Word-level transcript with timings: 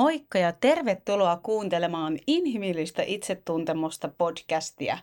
Moikka 0.00 0.38
ja 0.38 0.52
tervetuloa 0.52 1.36
kuuntelemaan 1.36 2.18
Inhimillistä 2.26 3.02
itsetuntemusta 3.06 4.08
podcastia. 4.18 4.98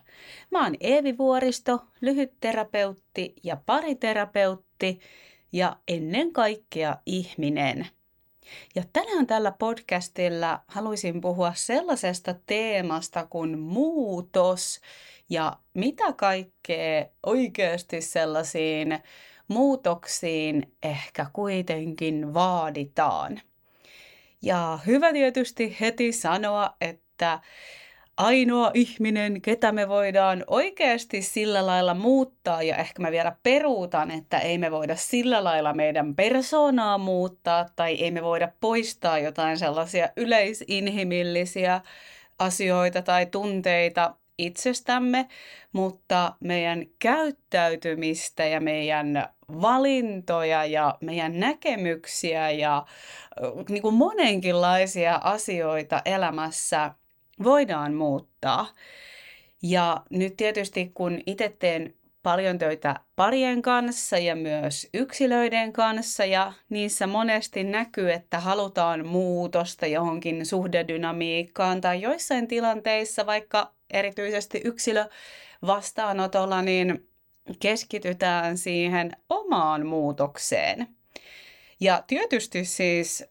Mä 0.50 0.64
oon 0.64 0.74
Eevi 0.80 1.18
Vuoristo, 1.18 1.80
lyhytterapeutti 2.00 3.34
ja 3.42 3.56
pariterapeutti 3.66 5.00
ja 5.52 5.76
ennen 5.88 6.32
kaikkea 6.32 6.96
ihminen. 7.06 7.86
Ja 8.74 8.82
tänään 8.92 9.26
tällä 9.26 9.52
podcastilla 9.58 10.60
haluaisin 10.66 11.20
puhua 11.20 11.52
sellaisesta 11.54 12.34
teemasta 12.46 13.26
kuin 13.26 13.58
muutos 13.58 14.80
ja 15.30 15.56
mitä 15.74 16.12
kaikkea 16.12 17.06
oikeasti 17.26 18.00
sellaisiin 18.00 18.98
muutoksiin 19.48 20.72
ehkä 20.82 21.26
kuitenkin 21.32 22.34
vaaditaan. 22.34 23.40
Ja 24.42 24.78
hyvä 24.86 25.12
tietysti 25.12 25.76
heti 25.80 26.12
sanoa, 26.12 26.76
että 26.80 27.40
ainoa 28.16 28.70
ihminen, 28.74 29.42
ketä 29.42 29.72
me 29.72 29.88
voidaan 29.88 30.44
oikeasti 30.46 31.22
sillä 31.22 31.66
lailla 31.66 31.94
muuttaa, 31.94 32.62
ja 32.62 32.76
ehkä 32.76 33.02
mä 33.02 33.10
vielä 33.10 33.36
peruutan, 33.42 34.10
että 34.10 34.38
ei 34.38 34.58
me 34.58 34.70
voida 34.70 34.96
sillä 34.96 35.44
lailla 35.44 35.72
meidän 35.72 36.14
persoonaa 36.14 36.98
muuttaa, 36.98 37.66
tai 37.76 37.94
ei 37.94 38.10
me 38.10 38.22
voida 38.22 38.48
poistaa 38.60 39.18
jotain 39.18 39.58
sellaisia 39.58 40.08
yleisinhimillisiä 40.16 41.80
asioita 42.38 43.02
tai 43.02 43.26
tunteita 43.26 44.14
itsestämme, 44.38 45.28
mutta 45.72 46.32
meidän 46.40 46.86
käyttäytymistä 46.98 48.44
ja 48.44 48.60
meidän 48.60 49.28
valintoja 49.62 50.64
ja 50.64 50.98
meidän 51.00 51.40
näkemyksiä 51.40 52.50
ja 52.50 52.86
niin 53.68 53.82
kuin 53.82 53.94
monenkinlaisia 53.94 55.16
asioita 55.16 56.02
elämässä 56.04 56.94
voidaan 57.42 57.94
muuttaa. 57.94 58.66
Ja 59.62 60.02
nyt 60.10 60.36
tietysti 60.36 60.90
kun 60.94 61.20
itse 61.26 61.56
teen 61.58 61.94
paljon 62.22 62.58
töitä 62.58 63.00
parien 63.16 63.62
kanssa 63.62 64.18
ja 64.18 64.36
myös 64.36 64.88
yksilöiden 64.94 65.72
kanssa 65.72 66.24
ja 66.24 66.52
niissä 66.68 67.06
monesti 67.06 67.64
näkyy, 67.64 68.12
että 68.12 68.40
halutaan 68.40 69.06
muutosta 69.06 69.86
johonkin 69.86 70.46
suhdedynamiikkaan 70.46 71.80
tai 71.80 72.02
joissain 72.02 72.48
tilanteissa 72.48 73.26
vaikka 73.26 73.77
erityisesti 73.90 74.60
yksilö 74.64 75.06
vastaanotolla, 75.66 76.62
niin 76.62 77.08
keskitytään 77.60 78.58
siihen 78.58 79.12
omaan 79.28 79.86
muutokseen. 79.86 80.88
Ja 81.80 82.04
tietysti 82.06 82.64
siis 82.64 83.24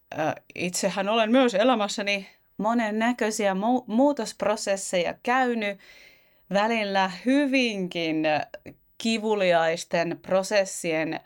itsehän 0.56 1.10
olen 1.10 1.32
myös 1.32 1.56
elämässäni 1.56 2.28
monen 2.58 3.00
näköisiä 3.00 3.54
mu- 3.54 3.84
muutosprosesseja 3.88 5.14
käynyt 5.24 5.80
välillä 6.54 7.12
hyvinkin 7.26 8.24
kivuliaisten 8.98 10.20
prosessien 10.22 11.20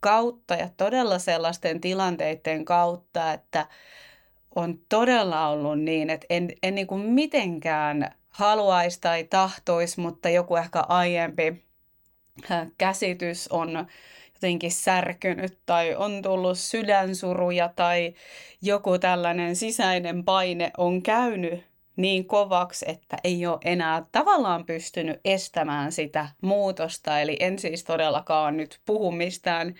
kautta 0.00 0.54
ja 0.54 0.68
todella 0.76 1.18
sellaisten 1.18 1.80
tilanteiden 1.80 2.64
kautta, 2.64 3.32
että 3.32 3.66
on 4.54 4.78
todella 4.88 5.48
ollut 5.48 5.80
niin, 5.80 6.10
että 6.10 6.26
en, 6.30 6.52
en 6.62 6.74
niin 6.74 6.86
kuin 6.86 7.00
mitenkään 7.00 8.14
haluaisi 8.32 9.00
tai 9.00 9.24
tahtoisi, 9.24 10.00
mutta 10.00 10.28
joku 10.28 10.56
ehkä 10.56 10.80
aiempi 10.80 11.64
käsitys 12.78 13.48
on 13.48 13.86
jotenkin 14.34 14.72
särkynyt 14.72 15.58
tai 15.66 15.94
on 15.94 16.22
tullut 16.22 16.58
sydänsuruja 16.58 17.68
tai 17.76 18.14
joku 18.62 18.98
tällainen 18.98 19.56
sisäinen 19.56 20.24
paine 20.24 20.70
on 20.78 21.02
käynyt 21.02 21.64
niin 21.96 22.26
kovaksi, 22.26 22.84
että 22.88 23.16
ei 23.24 23.46
ole 23.46 23.58
enää 23.64 24.04
tavallaan 24.12 24.66
pystynyt 24.66 25.20
estämään 25.24 25.92
sitä 25.92 26.28
muutosta. 26.40 27.20
Eli 27.20 27.36
en 27.40 27.58
siis 27.58 27.84
todellakaan 27.84 28.56
nyt 28.56 28.80
puhu 28.86 29.10
mistään 29.10 29.74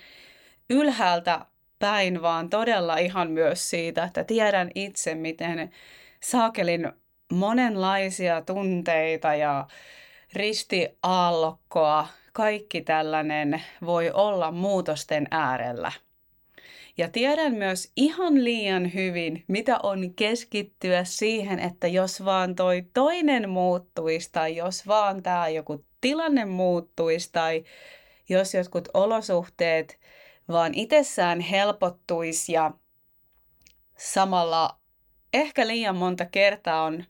ylhäältä 0.71 1.47
päin, 1.79 2.23
vaan 2.23 2.51
todella 2.51 2.97
ihan 2.97 3.31
myös 3.31 3.71
siitä, 3.71 4.05
että 4.05 4.25
tiedän 4.25 4.71
itse, 4.75 5.15
miten 5.15 5.71
saakelin 6.21 6.93
monenlaisia 7.33 8.43
tunteita 8.43 9.35
ja 9.35 9.67
ristiaallokkoa, 10.33 12.09
kaikki 12.33 12.81
tällainen 12.81 13.63
voi 13.87 14.11
olla 14.11 14.51
muutosten 14.51 15.29
äärellä. 15.31 15.93
Ja 16.99 17.09
tiedän 17.09 17.55
myös 17.55 17.93
ihan 17.97 18.45
liian 18.45 18.95
hyvin, 18.95 19.45
mitä 19.49 19.79
on 19.83 20.15
keskittyä 20.15 21.05
siihen, 21.05 21.59
että 21.59 21.87
jos 21.89 22.25
vaan 22.25 22.55
toi 22.55 22.85
toinen 22.95 23.51
muuttuisi 23.51 24.29
tai 24.33 24.57
jos 24.57 24.87
vaan 24.87 25.23
tämä 25.23 25.49
joku 25.49 25.85
tilanne 26.01 26.45
muuttuisi 26.45 27.29
tai 27.33 27.65
jos 28.29 28.55
jotkut 28.55 28.89
olosuhteet 28.95 29.99
vaan 30.49 30.75
itsessään 30.75 31.41
helpottuisi 31.41 32.53
ja 32.53 32.71
samalla 33.99 34.77
ehkä 35.33 35.67
liian 35.67 35.97
monta 35.97 36.25
kertaa 36.25 36.83
on 36.83 37.05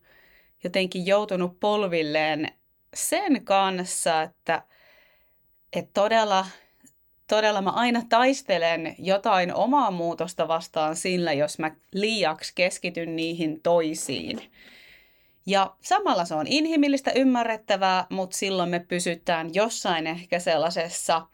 jotenkin 0.64 1.06
joutunut 1.06 1.60
polvilleen 1.60 2.48
sen 2.94 3.44
kanssa, 3.44 4.22
että, 4.22 4.62
että 5.72 5.90
todella, 6.00 6.46
todella 7.28 7.62
mä 7.62 7.70
aina 7.70 8.02
taistelen 8.08 8.94
jotain 8.98 9.54
omaa 9.54 9.90
muutosta 9.90 10.48
vastaan 10.48 10.96
sillä, 10.96 11.32
jos 11.32 11.58
mä 11.58 11.70
liiaksi 11.92 12.52
keskityn 12.54 13.16
niihin 13.16 13.60
toisiin. 13.62 14.52
Ja 15.46 15.76
samalla 15.80 16.24
se 16.24 16.34
on 16.34 16.46
inhimillistä, 16.46 17.10
ymmärrettävää, 17.14 18.06
mutta 18.10 18.36
silloin 18.36 18.68
me 18.68 18.78
pysytään 18.78 19.54
jossain 19.54 20.06
ehkä 20.06 20.38
sellaisessa 20.38 21.26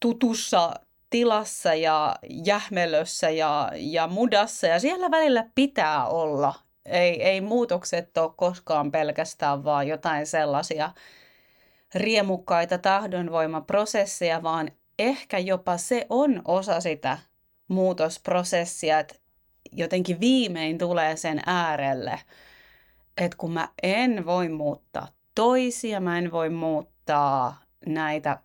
tutussa 0.00 0.74
tilassa 1.10 1.74
ja 1.74 2.16
jähmelössä 2.44 3.30
ja, 3.30 3.70
ja 3.74 4.06
mudassa 4.06 4.66
ja 4.66 4.80
siellä 4.80 5.10
välillä 5.10 5.50
pitää 5.54 6.06
olla 6.06 6.54
ei, 6.86 7.22
ei 7.22 7.40
muutokset 7.40 8.18
ole 8.18 8.32
koskaan 8.36 8.92
pelkästään 8.92 9.64
vaan 9.64 9.88
jotain 9.88 10.26
sellaisia 10.26 10.90
riemukkaita 11.94 12.78
tahdonvoimaprosesseja, 12.78 14.42
vaan 14.42 14.70
ehkä 14.98 15.38
jopa 15.38 15.76
se 15.76 16.06
on 16.10 16.42
osa 16.44 16.80
sitä 16.80 17.18
muutosprosessia, 17.68 18.98
että 18.98 19.14
jotenkin 19.72 20.20
viimein 20.20 20.78
tulee 20.78 21.16
sen 21.16 21.40
äärelle, 21.46 22.20
että 23.16 23.36
kun 23.36 23.52
mä 23.52 23.68
en 23.82 24.26
voi 24.26 24.48
muuttaa 24.48 25.08
toisia, 25.34 26.00
mä 26.00 26.18
en 26.18 26.32
voi 26.32 26.50
muuttaa 26.50 27.60
näitä 27.86 28.38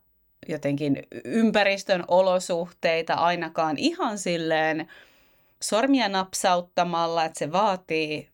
jotenkin 0.48 1.08
ympäristön 1.26 2.04
olosuhteita 2.08 3.14
ainakaan 3.14 3.78
ihan 3.78 4.18
silleen 4.18 4.88
sormia 5.64 6.10
napsauttamalla, 6.10 7.26
että 7.26 7.40
se 7.40 7.52
vaatii 7.52 8.30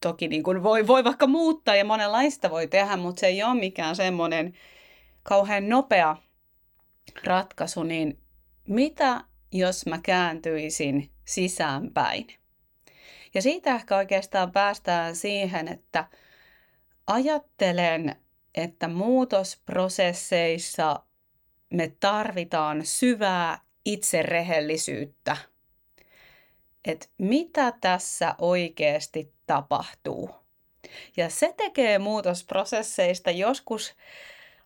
toki 0.00 0.28
niin 0.28 0.42
kuin 0.42 0.62
voi, 0.62 0.86
voi 0.86 1.04
vaikka 1.04 1.26
muuttaa 1.26 1.76
ja 1.76 1.84
monenlaista 1.84 2.50
voi 2.50 2.66
tehdä, 2.66 2.96
mutta 2.96 3.20
se 3.20 3.26
ei 3.26 3.42
ole 3.42 3.54
mikään 3.54 3.96
semmoinen 3.96 4.54
kauhean 5.22 5.68
nopea 5.68 6.16
ratkaisu, 7.24 7.82
niin 7.82 8.18
mitä 8.68 9.24
jos 9.52 9.86
mä 9.86 10.00
kääntyisin 10.02 11.10
sisäänpäin? 11.24 12.26
Ja 13.34 13.42
siitä 13.42 13.74
ehkä 13.74 13.96
oikeastaan 13.96 14.52
päästään 14.52 15.16
siihen, 15.16 15.68
että 15.68 16.08
ajattelen, 17.06 18.16
että 18.54 18.88
muutosprosesseissa 18.88 21.00
me 21.70 21.92
tarvitaan 22.00 22.86
syvää 22.86 23.58
itserehellisyyttä– 23.84 25.36
että 26.86 27.06
mitä 27.18 27.72
tässä 27.80 28.34
oikeasti 28.38 29.32
tapahtuu. 29.46 30.30
Ja 31.16 31.30
se 31.30 31.54
tekee 31.56 31.98
muutosprosesseista 31.98 33.30
joskus 33.30 33.94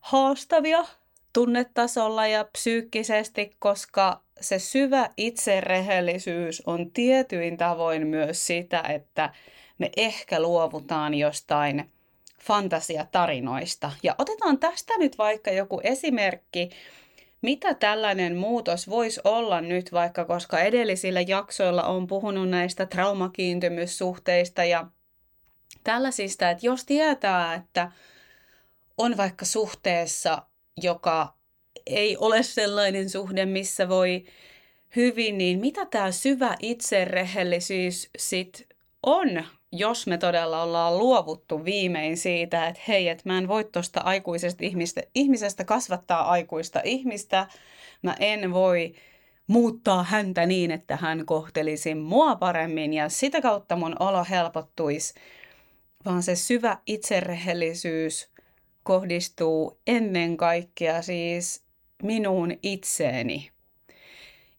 haastavia 0.00 0.84
tunnetasolla 1.32 2.26
ja 2.26 2.44
psyykkisesti, 2.44 3.56
koska 3.58 4.20
se 4.40 4.58
syvä 4.58 5.11
itserehellisyys 5.17 6.62
on 6.67 6.90
tietyin 6.90 7.56
tavoin 7.56 8.06
myös 8.06 8.46
sitä, 8.46 8.81
että 8.81 9.34
me 9.78 9.90
ehkä 9.96 10.40
luovutaan 10.43 11.14
jostain 11.14 11.90
fantasiatarinoista. 12.43 13.93
Ja 14.02 14.14
otetaan 14.19 14.58
tästä 14.58 14.94
nyt 14.99 15.19
vaikka 15.19 15.50
joku 15.50 15.81
esimerkki 15.84 16.70
mitä 17.42 17.75
tällainen 17.75 18.37
muutos 18.37 18.88
voisi 18.88 19.20
olla 19.25 19.60
nyt 19.60 19.92
vaikka, 19.92 20.25
koska 20.25 20.60
edellisillä 20.60 21.20
jaksoilla 21.20 21.82
on 21.82 22.06
puhunut 22.06 22.48
näistä 22.48 22.87
traumakiintymyssuhteista 22.87 24.64
ja 24.64 24.87
tällaisista, 25.84 26.50
että 26.50 26.66
jos 26.66 26.84
tietää, 26.84 27.54
että 27.54 27.92
on 28.98 29.16
vaikka 29.16 29.44
suhteessa, 29.44 30.42
joka 30.82 31.34
ei 31.87 32.16
ole 32.16 32.42
sellainen 32.42 33.10
suhde, 33.10 33.46
missä 33.46 33.88
voi 33.88 34.25
hyvin, 34.96 35.38
niin 35.38 35.60
mitä 35.60 35.87
tämä 35.87 36.12
syvä 36.12 36.56
itserehellisyys 36.60 38.10
sit 38.19 38.69
on, 39.02 39.44
jos 39.72 40.06
me 40.06 40.19
todella 40.19 40.62
ollaan 40.62 40.99
luovuttu 40.99 41.64
viimein 41.64 42.17
siitä, 42.17 42.67
että 42.67 42.82
hei, 42.88 43.08
että 43.08 43.22
mä 43.26 43.38
en 43.38 43.49
voi 43.49 43.64
tuosta 43.64 44.00
aikuisesta 44.00 44.64
ihmistä, 44.64 45.02
ihmisestä 45.14 45.64
kasvattaa 45.64 46.31
aikuista 46.31 46.81
ihmistä, 46.84 47.46
mä 48.02 48.17
en 48.20 48.52
voi 48.52 48.94
muuttaa 49.46 50.02
häntä 50.02 50.46
niin, 50.46 50.70
että 50.70 50.96
hän 50.96 51.26
kohtelisi 51.26 51.94
mua 51.94 52.37
paremmin 52.37 52.93
ja 52.94 53.08
sitä 53.08 53.40
kautta 53.40 53.76
mun 53.76 53.96
olo 54.00 54.26
helpottuisi, 54.31 55.14
vaan 56.05 56.23
se 56.23 56.37
syvä 56.37 56.78
itserehellisyys 56.87 58.31
kohdistuu 58.82 59.81
ennen 59.87 60.37
kaikkea 60.37 61.02
siis 61.02 61.64
minuun 62.02 62.58
itseeni. 62.62 63.50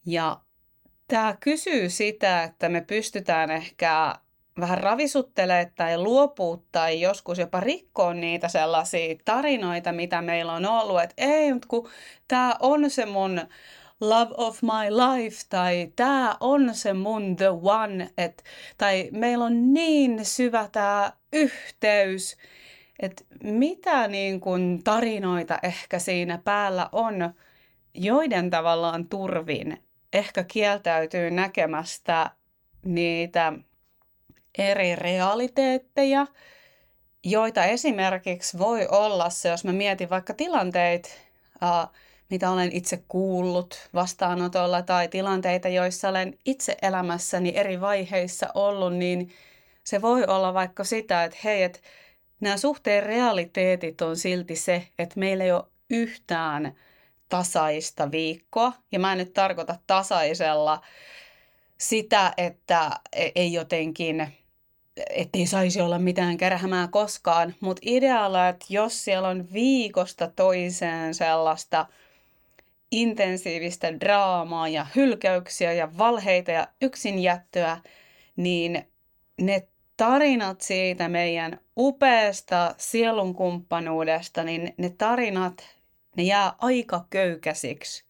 Ja 0.06 0.42
tämä 1.07 1.38
kysyy 1.40 1.90
sitä, 1.90 2.44
että 2.44 2.69
me 2.69 2.81
pystytään 2.81 3.52
ehkä 3.52 4.16
vähän 4.59 4.77
ravisuttelemaan 4.77 5.71
tai 5.75 5.98
luopua 5.98 6.62
tai 6.71 7.01
joskus 7.01 7.38
jopa 7.38 7.59
rikkoa 7.59 8.13
niitä 8.13 8.48
sellaisia 8.48 9.15
tarinoita, 9.25 9.92
mitä 9.92 10.21
meillä 10.21 10.53
on 10.53 10.65
ollut, 10.65 11.01
että 11.01 11.15
ei, 11.18 11.53
mutta 11.53 11.68
kun 11.68 11.89
tämä 12.27 12.56
on 12.59 12.89
se 12.89 13.06
mun 13.06 13.42
love 14.01 14.31
of 14.38 14.62
my 14.62 14.89
life 14.89 15.38
tai 15.50 15.92
tämä 15.95 16.36
on 16.39 16.75
se 16.75 16.94
mun 16.94 17.36
the 17.36 17.50
one, 17.50 18.09
et, 18.18 18.44
tai 18.77 19.09
meillä 19.12 19.45
on 19.45 19.74
niin 19.74 20.25
syvä 20.25 20.69
tämä 20.71 21.12
yhteys, 21.33 22.38
että 23.00 23.24
mitä 23.44 24.07
niin 24.07 24.39
kun 24.39 24.81
tarinoita 24.83 25.59
ehkä 25.63 26.00
siinä 26.00 26.39
päällä 26.44 26.89
on, 26.92 27.33
joiden 27.94 28.50
tavallaan 28.50 29.07
turvin 29.07 29.83
ehkä 30.13 30.44
kieltäytyy 30.44 31.31
näkemästä 31.31 32.31
niitä 32.86 33.54
eri 34.57 34.95
realiteetteja, 34.95 36.27
joita 37.24 37.65
esimerkiksi 37.65 38.57
voi 38.57 38.88
olla 38.88 39.30
se, 39.30 39.50
jos 39.50 39.65
mä 39.65 39.74
mietin 39.74 40.09
vaikka 40.09 40.33
tilanteita, 40.33 41.09
mitä 42.30 42.51
olen 42.51 42.71
itse 42.71 43.03
kuullut 43.07 43.89
vastaanotolla 43.94 44.81
tai 44.81 45.07
tilanteita, 45.07 45.68
joissa 45.68 46.09
olen 46.09 46.38
itse 46.45 46.77
elämässäni 46.81 47.53
eri 47.56 47.81
vaiheissa 47.81 48.48
ollut, 48.53 48.94
niin 48.94 49.31
se 49.83 50.01
voi 50.01 50.25
olla 50.25 50.54
vaikka 50.54 50.83
sitä, 50.83 51.24
että 51.24 51.38
hei, 51.44 51.63
että 51.63 51.80
nämä 52.39 52.57
suhteen 52.57 53.04
realiteetit 53.04 54.01
on 54.01 54.18
silti 54.18 54.56
se, 54.56 54.88
että 55.00 55.19
meillä 55.19 55.44
ei 55.44 55.51
ole 55.51 55.63
yhtään 55.89 56.75
tasaista 57.30 58.12
viikkoa. 58.12 58.74
Ja 58.92 59.00
mä 59.00 59.12
en 59.12 59.18
nyt 59.18 59.33
tarkoita 59.33 59.75
tasaisella 59.88 60.81
sitä, 61.77 62.33
että 62.38 62.92
e- 63.13 63.31
ei 63.36 63.54
jotenkin, 63.54 64.27
ettei 65.10 65.46
saisi 65.46 65.82
olla 65.82 66.00
mitään 66.00 66.38
kärhämää 66.38 66.88
koskaan, 66.88 67.56
mutta 67.60 67.82
idealla, 67.86 68.48
että 68.48 68.66
jos 68.70 69.04
siellä 69.04 69.28
on 69.28 69.48
viikosta 69.54 70.28
toiseen 70.28 71.14
sellaista 71.14 71.86
intensiivistä 72.92 74.00
draamaa 74.00 74.68
ja 74.68 74.88
hylkäyksiä 74.96 75.74
ja 75.74 75.98
valheita 75.98 76.52
ja 76.52 76.68
yksinjättöä, 76.82 77.78
niin 78.36 78.88
ne 79.42 79.68
tarinat 79.98 80.62
siitä 80.62 81.10
meidän 81.10 81.60
upeasta 81.78 82.76
sielunkumppanuudesta, 82.78 84.44
niin 84.44 84.74
ne 84.78 84.90
tarinat, 84.90 85.70
ne 86.18 86.24
jää 86.24 86.54
aika 86.58 87.06
köykäisiksi 87.10 88.04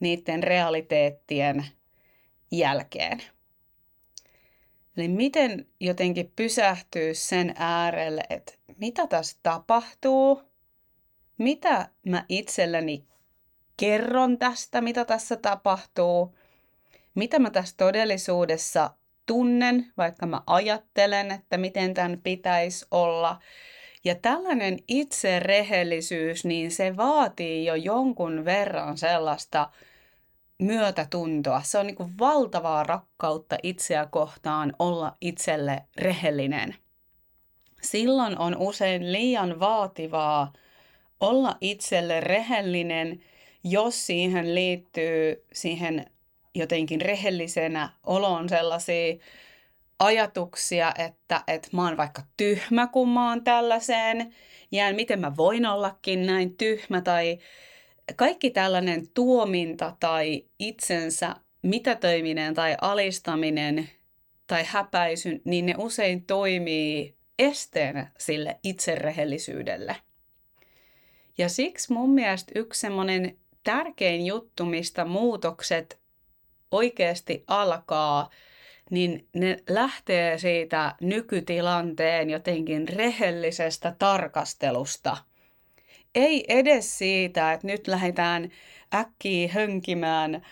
niiden 0.00 0.42
realiteettien 0.42 1.66
jälkeen. 2.50 3.22
Eli 4.98 5.08
miten 5.08 5.66
jotenkin 5.80 6.32
pysähtyy 6.36 7.14
sen 7.14 7.54
äärelle, 7.58 8.22
että 8.30 8.52
mitä 8.76 9.06
tässä 9.06 9.38
tapahtuu, 9.42 10.42
mitä 11.38 11.88
mä 12.06 12.24
itselleni 12.28 13.04
kerron 13.76 14.38
tästä, 14.38 14.80
mitä 14.80 15.04
tässä 15.04 15.36
tapahtuu, 15.36 16.34
mitä 17.14 17.38
mä 17.38 17.50
tässä 17.50 17.74
todellisuudessa 17.76 18.90
tunnen, 19.26 19.92
vaikka 19.96 20.26
mä 20.26 20.42
ajattelen, 20.46 21.30
että 21.30 21.58
miten 21.58 21.94
tämän 21.94 22.20
pitäisi 22.22 22.86
olla. 22.90 23.40
Ja 24.04 24.14
tällainen 24.14 24.78
itserehellisyys, 24.88 26.44
niin 26.44 26.70
se 26.70 26.96
vaatii 26.96 27.64
jo 27.64 27.74
jonkun 27.74 28.44
verran 28.44 28.98
sellaista 28.98 29.70
myötätuntoa. 30.58 31.62
Se 31.64 31.78
on 31.78 31.86
niin 31.86 32.18
valtavaa 32.18 32.82
rakkautta 32.82 33.56
itseä 33.62 34.06
kohtaan 34.06 34.72
olla 34.78 35.16
itselle 35.20 35.82
rehellinen. 35.96 36.74
Silloin 37.82 38.38
on 38.38 38.56
usein 38.56 39.12
liian 39.12 39.60
vaativaa 39.60 40.52
olla 41.20 41.56
itselle 41.60 42.20
rehellinen, 42.20 43.20
jos 43.64 44.06
siihen 44.06 44.54
liittyy 44.54 45.44
siihen 45.52 46.06
jotenkin 46.54 47.00
rehellisenä 47.00 47.90
oloon 48.06 48.48
sellaisia 48.48 49.14
ajatuksia, 49.98 50.92
että, 50.98 51.42
että 51.46 51.68
mä 51.72 51.84
oon 51.84 51.96
vaikka 51.96 52.22
tyhmä, 52.36 52.86
kun 52.86 53.08
mä 53.08 53.28
oon 53.28 53.44
tällaiseen, 53.44 54.34
jään 54.72 54.94
miten 54.94 55.20
mä 55.20 55.36
voin 55.36 55.66
ollakin 55.66 56.26
näin 56.26 56.56
tyhmä, 56.56 57.00
tai 57.00 57.38
kaikki 58.16 58.50
tällainen 58.50 59.08
tuominta 59.14 59.96
tai 60.00 60.44
itsensä 60.58 61.36
mitätöiminen 61.62 62.54
tai 62.54 62.76
alistaminen 62.80 63.88
tai 64.46 64.64
häpäisy, 64.66 65.40
niin 65.44 65.66
ne 65.66 65.74
usein 65.78 66.24
toimii 66.24 67.16
esteenä 67.38 68.10
sille 68.18 68.58
itserehellisyydelle. 68.62 69.96
Ja 71.38 71.48
siksi 71.48 71.92
mun 71.92 72.10
mielestä 72.10 72.52
yksi 72.54 72.80
semmoinen 72.80 73.38
tärkein 73.64 74.26
juttu, 74.26 74.64
mistä 74.64 75.04
muutokset 75.04 76.00
oikeasti 76.70 77.44
alkaa, 77.46 78.30
niin 78.90 79.28
ne 79.34 79.56
lähtee 79.68 80.38
siitä 80.38 80.94
nykytilanteen 81.00 82.30
jotenkin 82.30 82.88
rehellisestä 82.88 83.94
tarkastelusta. 83.98 85.16
Ei 86.18 86.44
edes 86.48 86.98
siitä, 86.98 87.52
että 87.52 87.66
nyt 87.66 87.88
lähdetään 87.88 88.50
äkkiä 88.94 89.48
hönkimään 89.52 90.42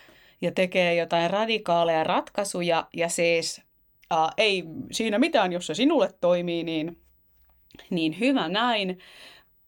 ja 0.41 0.51
tekee 0.51 0.95
jotain 0.95 1.29
radikaaleja 1.29 2.03
ratkaisuja 2.03 2.87
ja 2.93 3.09
siis 3.09 3.61
ää, 4.09 4.29
ei 4.37 4.63
siinä 4.91 5.19
mitään, 5.19 5.53
jos 5.53 5.67
se 5.67 5.73
sinulle 5.73 6.09
toimii, 6.21 6.63
niin, 6.63 6.97
niin 7.89 8.19
hyvä 8.19 8.49
näin. 8.49 8.99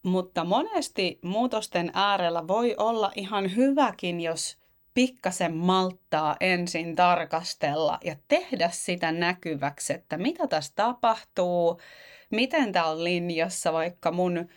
Mutta 0.03 0.43
monesti 0.43 1.19
muutosten 1.21 1.91
äärellä 1.93 2.47
voi 2.47 2.75
olla 2.77 3.11
ihan 3.15 3.55
hyväkin, 3.55 4.21
jos 4.21 4.57
pikkasen 4.93 5.55
malttaa 5.55 6.35
ensin 6.39 6.95
tarkastella 6.95 7.99
ja 8.03 8.15
tehdä 8.27 8.69
sitä 8.71 9.11
näkyväksi, 9.11 9.93
että 9.93 10.17
mitä 10.17 10.47
tässä 10.47 10.73
tapahtuu, 10.75 11.81
miten 12.29 12.71
tämä 12.71 12.85
on 12.85 13.03
linjassa 13.03 13.73
vaikka 13.73 14.11
mun 14.11 14.49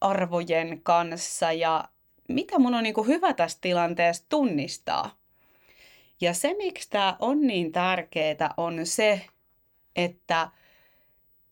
arvojen 0.00 0.80
kanssa 0.82 1.52
ja 1.52 1.84
mitä 2.28 2.58
mun 2.58 2.74
on 2.74 2.82
niin 2.82 2.94
kuin 2.94 3.06
hyvä 3.06 3.32
tässä 3.32 3.58
tilanteessa 3.60 4.24
tunnistaa. 4.28 5.16
Ja 6.20 6.34
se, 6.34 6.54
miksi 6.54 6.90
tämä 6.90 7.16
on 7.18 7.46
niin 7.46 7.72
tärkeää, 7.72 8.54
on 8.56 8.86
se, 8.86 9.26
että 9.96 10.48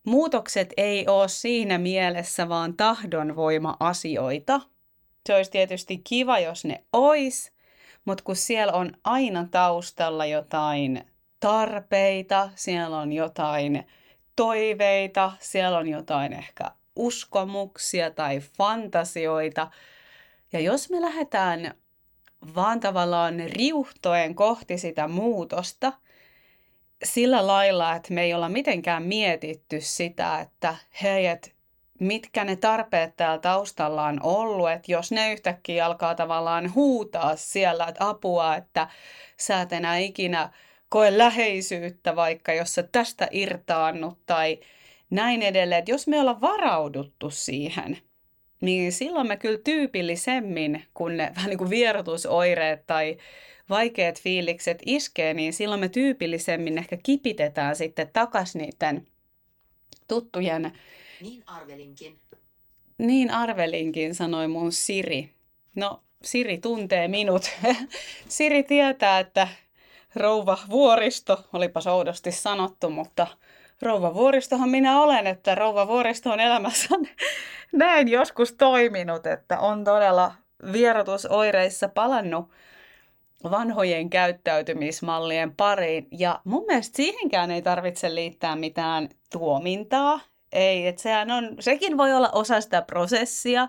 muutokset 0.04 0.74
ei 0.76 1.08
ole 1.08 1.28
siinä 1.28 1.78
mielessä 1.78 2.48
vaan 2.48 2.74
tahdonvoima-asioita. 2.76 4.60
Se 5.26 5.34
olisi 5.34 5.50
tietysti 5.50 5.98
kiva, 5.98 6.38
jos 6.38 6.64
ne 6.64 6.84
ois, 6.92 7.52
mutta 8.04 8.24
kun 8.24 8.36
siellä 8.36 8.72
on 8.72 8.92
aina 9.04 9.48
taustalla 9.50 10.26
jotain 10.26 11.04
tarpeita, 11.40 12.50
siellä 12.54 12.98
on 12.98 13.12
jotain 13.12 13.86
toiveita, 14.36 15.32
siellä 15.40 15.78
on 15.78 15.88
jotain 15.88 16.32
ehkä 16.32 16.70
uskomuksia 16.96 18.10
tai 18.10 18.40
fantasioita. 18.40 19.70
Ja 20.52 20.60
jos 20.60 20.90
me 20.90 21.00
lähdetään 21.00 21.74
vaan 22.54 22.80
tavallaan 22.80 23.34
riuhtoen 23.40 24.34
kohti 24.34 24.78
sitä 24.78 25.08
muutosta 25.08 25.92
sillä 27.04 27.46
lailla, 27.46 27.94
että 27.94 28.14
me 28.14 28.22
ei 28.22 28.34
olla 28.34 28.48
mitenkään 28.48 29.02
mietitty 29.02 29.80
sitä, 29.80 30.40
että 30.40 30.76
hei, 31.02 31.26
että 31.26 31.50
mitkä 32.00 32.44
ne 32.44 32.56
tarpeet 32.56 33.16
täällä 33.16 33.38
taustalla 33.38 34.04
on 34.04 34.20
ollut, 34.22 34.70
että 34.70 34.92
jos 34.92 35.12
ne 35.12 35.32
yhtäkkiä 35.32 35.86
alkaa 35.86 36.14
tavallaan 36.14 36.74
huutaa 36.74 37.36
siellä, 37.36 37.86
että 37.86 38.08
apua, 38.08 38.56
että 38.56 38.88
sä 39.36 39.60
et 39.60 39.72
enää 39.72 39.96
ikinä 39.96 40.50
koe 40.88 41.18
läheisyyttä 41.18 42.16
vaikka, 42.16 42.52
jos 42.52 42.74
sä 42.74 42.82
tästä 42.82 43.28
irtaannut 43.30 44.18
tai 44.26 44.60
näin 45.14 45.42
edelleen, 45.42 45.78
että 45.78 45.90
jos 45.90 46.06
me 46.06 46.20
ollaan 46.20 46.40
varauduttu 46.40 47.30
siihen, 47.30 47.98
niin 48.60 48.92
silloin 48.92 49.28
me 49.28 49.36
kyllä 49.36 49.58
tyypillisemmin, 49.64 50.84
kun 50.94 51.16
ne 51.16 51.32
vähän 51.36 51.50
niin 51.50 51.58
kuin 51.58 51.70
vierotusoireet 51.70 52.86
tai 52.86 53.16
vaikeat 53.70 54.20
fiilikset 54.20 54.78
iskee, 54.86 55.34
niin 55.34 55.52
silloin 55.52 55.80
me 55.80 55.88
tyypillisemmin 55.88 56.78
ehkä 56.78 56.96
kipitetään 57.02 57.76
sitten 57.76 58.10
takas 58.12 58.54
niiden 58.54 59.06
tuttujen... 60.08 60.72
Niin 61.20 61.42
arvelinkin. 61.46 62.18
Niin 62.98 63.30
arvelinkin, 63.30 64.14
sanoi 64.14 64.48
mun 64.48 64.72
Siri. 64.72 65.30
No, 65.76 66.02
Siri 66.22 66.58
tuntee 66.58 67.08
minut. 67.08 67.50
Siri 68.28 68.62
tietää, 68.62 69.18
että 69.18 69.48
rouva 70.14 70.58
vuoristo, 70.70 71.44
olipa 71.52 71.80
oudosti 71.90 72.32
sanottu, 72.32 72.90
mutta 72.90 73.26
rouva 73.84 74.14
vuoristohan 74.14 74.68
minä 74.68 75.02
olen, 75.02 75.26
että 75.26 75.54
rouva 75.54 75.86
vuoristo 75.86 76.30
on 76.30 76.40
elämässä 76.40 76.88
näin 77.72 78.08
joskus 78.08 78.52
toiminut, 78.52 79.26
että 79.26 79.58
on 79.58 79.84
todella 79.84 80.34
vierotusoireissa 80.72 81.88
palannut 81.88 82.50
vanhojen 83.50 84.10
käyttäytymismallien 84.10 85.54
pariin. 85.56 86.08
Ja 86.10 86.40
mun 86.44 86.64
mielestä 86.66 86.96
siihenkään 86.96 87.50
ei 87.50 87.62
tarvitse 87.62 88.14
liittää 88.14 88.56
mitään 88.56 89.08
tuomintaa. 89.32 90.20
Ei, 90.52 90.86
että 90.86 91.02
sehän 91.02 91.30
on, 91.30 91.56
sekin 91.60 91.96
voi 91.96 92.12
olla 92.12 92.30
osa 92.32 92.60
sitä 92.60 92.82
prosessia, 92.82 93.68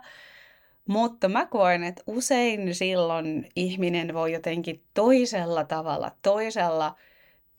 mutta 0.88 1.30
mä 1.30 1.46
koen, 1.46 1.84
että 1.84 2.04
usein 2.08 2.76
silloin 2.76 3.50
ihminen 3.56 4.14
voi 4.14 4.34
jotenkin 4.34 4.84
toisella 4.94 5.64
tavalla, 5.64 6.12
toisella 6.22 6.96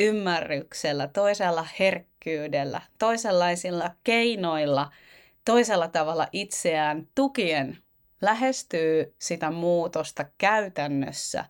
ymmärryksellä, 0.01 1.09
toisella 1.09 1.67
herkkyydellä, 1.79 2.81
toisenlaisilla 2.99 3.91
keinoilla, 4.05 4.93
toisella 5.45 5.89
tavalla 5.89 6.29
itseään 6.33 7.09
tukien 7.15 7.79
lähestyy 8.21 9.15
sitä 9.19 9.51
muutosta 9.51 10.25
käytännössä, 10.39 11.45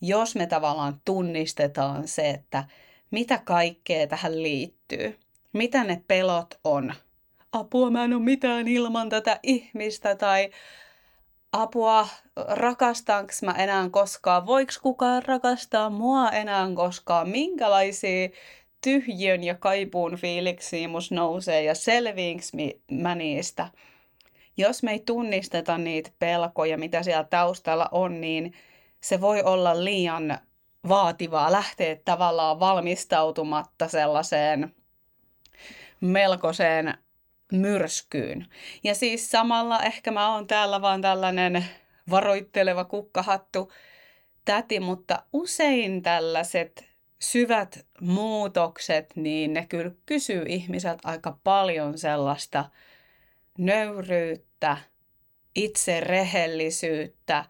jos 0.00 0.36
me 0.36 0.46
tavallaan 0.46 1.00
tunnistetaan 1.04 2.08
se, 2.08 2.30
että 2.30 2.64
mitä 3.10 3.40
kaikkea 3.44 4.06
tähän 4.06 4.42
liittyy, 4.42 5.18
mitä 5.52 5.84
ne 5.84 6.02
pelot 6.08 6.54
on. 6.64 6.94
Apua, 7.52 7.90
mä 7.90 8.04
en 8.04 8.12
ole 8.12 8.22
mitään 8.22 8.68
ilman 8.68 9.08
tätä 9.08 9.40
ihmistä 9.42 10.14
tai 10.14 10.50
apua, 11.52 12.08
rakastaanko 12.36 13.32
mä 13.42 13.52
enää 13.52 13.88
koskaan, 13.90 14.46
voiko 14.46 14.72
kukaan 14.82 15.22
rakastaa 15.22 15.90
mua 15.90 16.30
enää 16.30 16.68
koskaan, 16.74 17.28
minkälaisia 17.28 18.28
tyhjön 18.82 19.44
ja 19.44 19.54
kaipuun 19.54 20.16
fiiliksiä 20.16 20.88
mus 20.88 21.10
nousee 21.10 21.62
ja 21.62 21.74
selviinkö 21.74 22.44
mä 22.90 23.14
niistä. 23.14 23.68
Jos 24.56 24.82
me 24.82 24.92
ei 24.92 25.00
tunnisteta 25.00 25.78
niitä 25.78 26.10
pelkoja, 26.18 26.78
mitä 26.78 27.02
siellä 27.02 27.24
taustalla 27.24 27.88
on, 27.92 28.20
niin 28.20 28.52
se 29.00 29.20
voi 29.20 29.42
olla 29.42 29.84
liian 29.84 30.38
vaativaa 30.88 31.52
lähteä 31.52 31.96
tavallaan 32.04 32.60
valmistautumatta 32.60 33.88
sellaiseen 33.88 34.74
melkoiseen 36.00 36.94
myrskyyn. 37.52 38.46
Ja 38.84 38.94
siis 38.94 39.30
samalla 39.30 39.82
ehkä 39.82 40.10
mä 40.10 40.34
oon 40.34 40.46
täällä 40.46 40.82
vaan 40.82 41.02
tällainen 41.02 41.64
varoitteleva 42.10 42.84
kukkahattu 42.84 43.72
täti, 44.44 44.80
mutta 44.80 45.22
usein 45.32 46.02
tällaiset 46.02 46.90
syvät 47.18 47.86
muutokset, 48.00 49.16
niin 49.16 49.52
ne 49.52 49.66
kyllä 49.66 49.90
kysyy 50.06 50.44
ihmiseltä 50.48 51.08
aika 51.08 51.38
paljon 51.44 51.98
sellaista 51.98 52.64
nöyryyttä, 53.58 54.76
itserehellisyyttä 55.54 57.44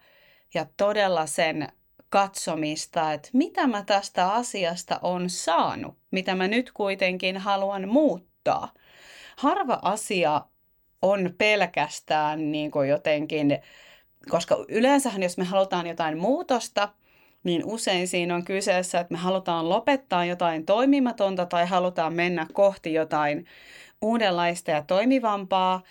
ja 0.53 0.65
todella 0.77 1.25
sen 1.25 1.67
katsomista, 2.09 3.13
että 3.13 3.29
mitä 3.33 3.67
mä 3.67 3.83
tästä 3.83 4.29
asiasta 4.29 4.99
on 5.01 5.29
saanut, 5.29 5.97
mitä 6.11 6.35
mä 6.35 6.47
nyt 6.47 6.71
kuitenkin 6.71 7.37
haluan 7.37 7.89
muuttaa 7.89 8.73
harva 9.41 9.79
asia 9.81 10.41
on 11.01 11.33
pelkästään 11.37 12.51
niin 12.51 12.71
kuin 12.71 12.89
jotenkin, 12.89 13.59
koska 14.29 14.65
yleensähän 14.67 15.23
jos 15.23 15.37
me 15.37 15.43
halutaan 15.43 15.87
jotain 15.87 16.17
muutosta, 16.17 16.89
niin 17.43 17.65
usein 17.65 18.07
siinä 18.07 18.35
on 18.35 18.45
kyseessä, 18.45 18.99
että 18.99 19.13
me 19.13 19.17
halutaan 19.17 19.69
lopettaa 19.69 20.25
jotain 20.25 20.65
toimimatonta 20.65 21.45
tai 21.45 21.65
halutaan 21.67 22.13
mennä 22.13 22.47
kohti 22.53 22.93
jotain 22.93 23.45
uudenlaista 24.01 24.71
ja 24.71 24.83
toimivampaa. 24.83 25.83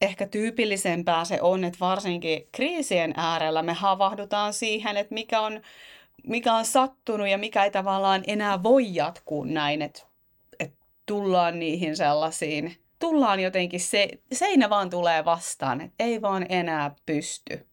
Ehkä 0.00 0.26
tyypillisempää 0.26 1.24
se 1.24 1.38
on, 1.42 1.64
että 1.64 1.80
varsinkin 1.80 2.48
kriisien 2.52 3.14
äärellä 3.16 3.62
me 3.62 3.72
havahdutaan 3.72 4.52
siihen, 4.52 4.96
että 4.96 5.14
mikä 5.14 5.40
on, 5.40 5.60
mikä 6.26 6.54
on 6.54 6.64
sattunut 6.64 7.28
ja 7.28 7.38
mikä 7.38 7.64
ei 7.64 7.70
tavallaan 7.70 8.22
enää 8.26 8.62
voi 8.62 8.94
jatkuu 8.94 9.44
näin, 9.44 9.82
että, 9.82 10.02
että 10.60 10.76
tullaan 11.06 11.58
niihin 11.58 11.96
sellaisiin 11.96 12.87
tullaan 12.98 13.40
jotenkin, 13.40 13.80
se, 13.80 14.08
seinä 14.32 14.70
vaan 14.70 14.90
tulee 14.90 15.24
vastaan, 15.24 15.80
että 15.80 16.04
ei 16.04 16.22
vaan 16.22 16.46
enää 16.48 16.94
pysty. 17.06 17.66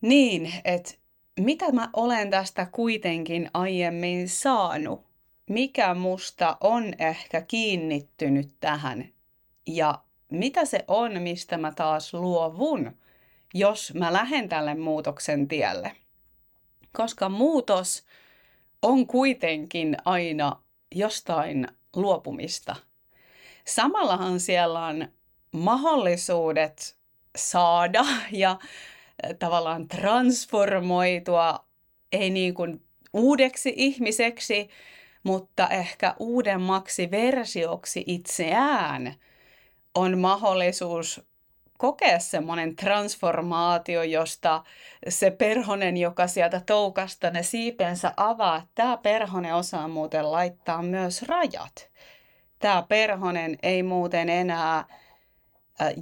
Niin, 0.00 0.52
että 0.64 0.94
mitä 1.40 1.72
mä 1.72 1.90
olen 1.92 2.30
tästä 2.30 2.66
kuitenkin 2.72 3.50
aiemmin 3.54 4.28
saanut? 4.28 5.06
Mikä 5.48 5.94
musta 5.94 6.56
on 6.60 6.92
ehkä 6.98 7.40
kiinnittynyt 7.40 8.54
tähän? 8.60 9.08
Ja 9.66 10.02
mitä 10.32 10.64
se 10.64 10.84
on, 10.88 11.22
mistä 11.22 11.58
mä 11.58 11.72
taas 11.72 12.14
luovun, 12.14 12.96
jos 13.54 13.94
mä 13.94 14.12
lähden 14.12 14.48
tälle 14.48 14.74
muutoksen 14.74 15.48
tielle? 15.48 15.92
Koska 16.92 17.28
muutos 17.28 18.04
on 18.82 19.06
kuitenkin 19.06 19.96
aina 20.04 20.62
jostain 20.94 21.68
luopumista– 21.96 22.76
Samallahan 23.66 24.40
siellä 24.40 24.86
on 24.86 25.08
mahdollisuudet 25.52 26.96
saada 27.36 28.04
ja 28.32 28.58
tavallaan 29.38 29.88
transformoitua, 29.88 31.64
ei 32.12 32.30
niin 32.30 32.54
kuin 32.54 32.82
uudeksi 33.12 33.72
ihmiseksi, 33.76 34.68
mutta 35.22 35.68
ehkä 35.68 36.14
uudemmaksi 36.18 37.10
versioksi 37.10 38.04
itseään 38.06 39.14
on 39.94 40.18
mahdollisuus 40.18 41.20
kokea 41.78 42.18
semmoinen 42.18 42.76
transformaatio, 42.76 44.02
josta 44.02 44.64
se 45.08 45.30
perhonen, 45.30 45.96
joka 45.96 46.26
sieltä 46.26 46.62
toukasta 46.66 47.30
ne 47.30 47.42
siipensä 47.42 48.12
avaa, 48.16 48.66
tämä 48.74 48.96
perhonen 48.96 49.54
osaa 49.54 49.88
muuten 49.88 50.32
laittaa 50.32 50.82
myös 50.82 51.22
rajat 51.22 51.90
tämä 52.60 52.84
perhonen 52.88 53.58
ei 53.62 53.82
muuten 53.82 54.28
enää 54.28 54.84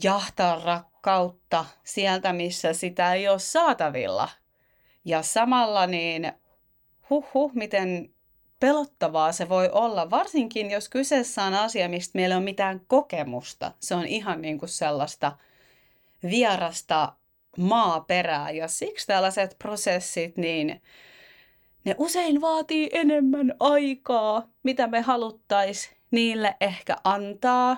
jahtaa 0.02 0.60
rakkautta 0.64 1.64
sieltä, 1.84 2.32
missä 2.32 2.72
sitä 2.72 3.14
ei 3.14 3.28
ole 3.28 3.38
saatavilla. 3.38 4.28
Ja 5.04 5.22
samalla 5.22 5.86
niin, 5.86 6.32
huh, 7.10 7.52
miten 7.54 8.14
pelottavaa 8.60 9.32
se 9.32 9.48
voi 9.48 9.70
olla, 9.72 10.10
varsinkin 10.10 10.70
jos 10.70 10.88
kyseessä 10.88 11.42
on 11.42 11.54
asia, 11.54 11.88
mistä 11.88 12.18
meillä 12.18 12.36
on 12.36 12.42
mitään 12.42 12.80
kokemusta. 12.86 13.72
Se 13.80 13.94
on 13.94 14.06
ihan 14.06 14.42
niin 14.42 14.58
kuin 14.58 14.68
sellaista 14.68 15.32
vierasta 16.22 17.12
maaperää 17.58 18.50
ja 18.50 18.68
siksi 18.68 19.06
tällaiset 19.06 19.56
prosessit, 19.58 20.36
niin 20.36 20.82
ne 21.84 21.94
usein 21.98 22.40
vaatii 22.40 22.90
enemmän 22.92 23.54
aikaa, 23.60 24.48
mitä 24.62 24.86
me 24.86 25.00
haluttaisiin 25.00 25.97
niille 26.10 26.56
ehkä 26.60 26.96
antaa. 27.04 27.76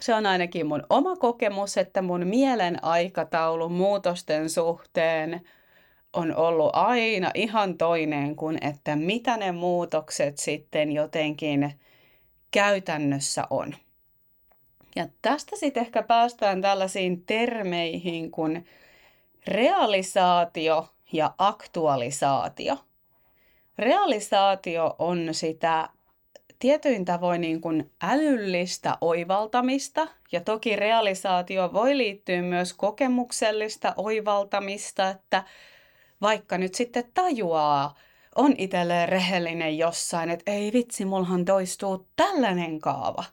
Se 0.00 0.14
on 0.14 0.26
ainakin 0.26 0.66
mun 0.66 0.86
oma 0.90 1.16
kokemus, 1.16 1.76
että 1.76 2.02
mun 2.02 2.26
mielen 2.26 2.84
aikataulu 2.84 3.68
muutosten 3.68 4.50
suhteen 4.50 5.40
on 6.12 6.36
ollut 6.36 6.70
aina 6.72 7.30
ihan 7.34 7.78
toinen 7.78 8.36
kuin, 8.36 8.58
että 8.60 8.96
mitä 8.96 9.36
ne 9.36 9.52
muutokset 9.52 10.38
sitten 10.38 10.92
jotenkin 10.92 11.80
käytännössä 12.50 13.44
on. 13.50 13.74
Ja 14.96 15.06
tästä 15.22 15.56
sitten 15.56 15.80
ehkä 15.80 16.02
päästään 16.02 16.60
tällaisiin 16.60 17.24
termeihin 17.26 18.30
kuin 18.30 18.66
realisaatio 19.46 20.88
ja 21.12 21.34
aktualisaatio. 21.38 22.76
Realisaatio 23.78 24.96
on 24.98 25.28
sitä 25.32 25.88
tietyin 26.64 27.04
tavoin 27.04 27.40
niin 27.40 27.60
kuin 27.60 27.90
älyllistä 28.02 28.98
oivaltamista 29.00 30.08
ja 30.32 30.40
toki 30.40 30.76
realisaatio 30.76 31.72
voi 31.72 31.96
liittyä 31.98 32.42
myös 32.42 32.72
kokemuksellista 32.72 33.94
oivaltamista, 33.96 35.08
että 35.08 35.44
vaikka 36.20 36.58
nyt 36.58 36.74
sitten 36.74 37.04
tajuaa, 37.14 37.94
on 38.34 38.54
itselleen 38.58 39.08
rehellinen 39.08 39.78
jossain, 39.78 40.30
että 40.30 40.52
ei 40.52 40.72
vitsi, 40.72 41.04
mulhan 41.04 41.44
toistuu 41.44 42.08
tällainen 42.16 42.80
kaava. 42.80 43.24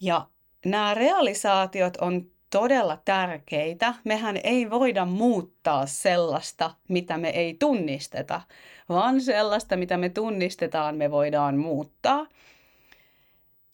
Ja 0.00 0.26
nämä 0.64 0.94
realisaatiot 0.94 1.96
on 1.96 2.26
todella 2.54 2.98
tärkeitä. 3.04 3.94
Mehän 4.04 4.40
ei 4.44 4.70
voida 4.70 5.04
muuttaa 5.04 5.86
sellaista, 5.86 6.70
mitä 6.88 7.18
me 7.18 7.28
ei 7.28 7.56
tunnisteta, 7.58 8.40
vaan 8.88 9.20
sellaista, 9.20 9.76
mitä 9.76 9.96
me 9.96 10.08
tunnistetaan, 10.08 10.96
me 10.96 11.10
voidaan 11.10 11.58
muuttaa. 11.58 12.26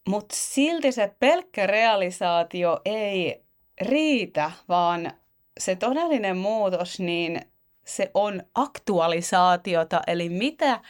Mutta 0.08 0.36
silti 0.38 0.92
se 0.92 1.14
pelkkä 1.18 1.66
realisaatio 1.66 2.80
ei 2.84 3.42
riitä, 3.80 4.50
vaan 4.68 5.12
se 5.58 5.76
todellinen 5.76 6.36
muutos, 6.36 7.00
niin 7.00 7.40
se 7.86 8.10
on 8.14 8.42
aktualisaatiota, 8.54 10.00
eli 10.06 10.28
mitä, 10.28 10.80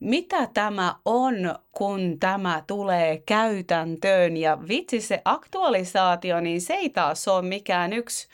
mitä 0.00 0.48
tämä 0.54 0.94
on, 1.04 1.34
kun 1.72 2.16
tämä 2.20 2.62
tulee 2.66 3.22
käytäntöön. 3.26 4.36
Ja 4.36 4.58
vitsi 4.68 5.00
se 5.00 5.22
aktualisaatio, 5.24 6.40
niin 6.40 6.60
se 6.60 6.74
ei 6.74 6.90
taas 6.90 7.28
ole 7.28 7.42
mikään 7.42 7.92
yksi 7.92 8.28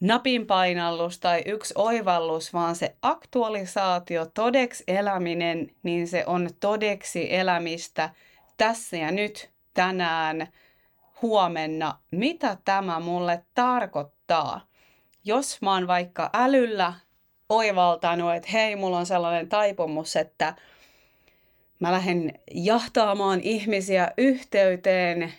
napinpainallus 0.00 1.18
tai 1.18 1.42
yksi 1.46 1.74
oivallus, 1.76 2.52
vaan 2.52 2.76
se 2.76 2.96
aktualisaatio, 3.02 4.26
todeksi 4.26 4.84
eläminen, 4.88 5.70
niin 5.82 6.08
se 6.08 6.24
on 6.26 6.50
todeksi 6.60 7.34
elämistä 7.34 8.10
tässä 8.56 8.96
ja 8.96 9.10
nyt, 9.10 9.50
tänään, 9.74 10.48
huomenna. 11.22 11.98
Mitä 12.10 12.56
tämä 12.64 13.00
mulle 13.00 13.44
tarkoittaa? 13.54 14.60
Jos 15.24 15.62
mä 15.62 15.72
oon 15.72 15.86
vaikka 15.86 16.30
älyllä 16.34 16.92
oivaltanut, 17.48 18.34
että 18.34 18.48
hei, 18.52 18.76
mulla 18.76 18.98
on 18.98 19.06
sellainen 19.06 19.48
taipumus, 19.48 20.16
että 20.16 20.54
mä 21.80 21.92
lähden 21.92 22.32
jahtaamaan 22.54 23.40
ihmisiä 23.40 24.12
yhteyteen, 24.18 25.32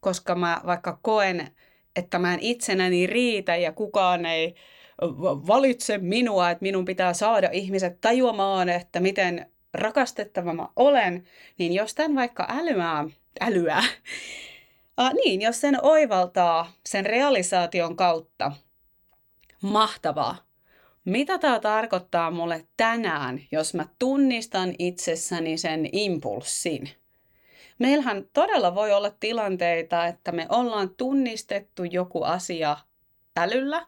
koska 0.00 0.34
mä 0.34 0.60
vaikka 0.66 0.98
koen, 1.02 1.48
että 1.96 2.18
mä 2.18 2.34
en 2.34 2.40
itsenäni 2.40 3.06
riitä 3.06 3.56
ja 3.56 3.72
kukaan 3.72 4.26
ei 4.26 4.54
valitse 5.46 5.98
minua, 5.98 6.50
että 6.50 6.62
minun 6.62 6.84
pitää 6.84 7.12
saada 7.12 7.48
ihmiset 7.52 8.00
tajuamaan, 8.00 8.68
että 8.68 9.00
miten 9.00 9.50
rakastettava 9.74 10.52
mä 10.52 10.68
olen, 10.76 11.24
niin 11.58 11.72
jos 11.72 11.94
tämän 11.94 12.14
vaikka 12.14 12.46
älyää, 12.50 13.04
älyää, 13.40 13.82
äh, 15.00 15.14
niin 15.24 15.42
jos 15.42 15.60
sen 15.60 15.78
oivaltaa 15.82 16.72
sen 16.86 17.06
realisaation 17.06 17.96
kautta, 17.96 18.52
mahtavaa. 19.62 20.45
Mitä 21.06 21.38
tämä 21.38 21.60
tarkoittaa 21.60 22.30
mulle 22.30 22.66
tänään, 22.76 23.40
jos 23.52 23.74
mä 23.74 23.86
tunnistan 23.98 24.74
itsessäni 24.78 25.58
sen 25.58 25.88
impulssin? 25.92 26.88
Meillähän 27.78 28.24
todella 28.32 28.74
voi 28.74 28.92
olla 28.92 29.10
tilanteita, 29.20 30.06
että 30.06 30.32
me 30.32 30.46
ollaan 30.48 30.90
tunnistettu 30.96 31.84
joku 31.84 32.22
asia 32.22 32.76
älyllä 33.36 33.86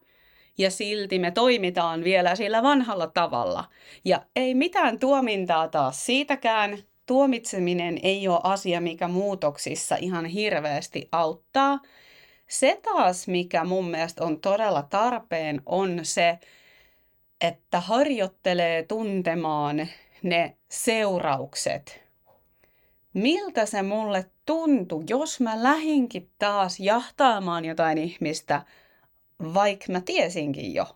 ja 0.58 0.70
silti 0.70 1.18
me 1.18 1.30
toimitaan 1.30 2.04
vielä 2.04 2.34
sillä 2.34 2.62
vanhalla 2.62 3.06
tavalla. 3.06 3.64
Ja 4.04 4.22
ei 4.36 4.54
mitään 4.54 4.98
tuomintaa 4.98 5.68
taas 5.68 6.06
siitäkään. 6.06 6.78
Tuomitseminen 7.06 7.98
ei 8.02 8.28
ole 8.28 8.40
asia, 8.42 8.80
mikä 8.80 9.08
muutoksissa 9.08 9.96
ihan 9.96 10.24
hirveästi 10.24 11.08
auttaa. 11.12 11.80
Se 12.48 12.80
taas, 12.82 13.28
mikä 13.28 13.64
mun 13.64 13.90
mielestä 13.90 14.24
on 14.24 14.40
todella 14.40 14.82
tarpeen, 14.82 15.62
on 15.66 16.00
se, 16.02 16.38
että 17.40 17.80
harjoittelee 17.80 18.82
tuntemaan 18.82 19.88
ne 20.22 20.56
seuraukset. 20.68 22.00
Miltä 23.14 23.66
se 23.66 23.82
mulle 23.82 24.24
tuntui, 24.46 25.04
jos 25.08 25.40
mä 25.40 25.62
lähinkin 25.62 26.30
taas 26.38 26.80
jahtaamaan 26.80 27.64
jotain 27.64 27.98
ihmistä, 27.98 28.62
vaikka 29.54 29.92
mä 29.92 30.00
tiesinkin 30.00 30.74
jo. 30.74 30.86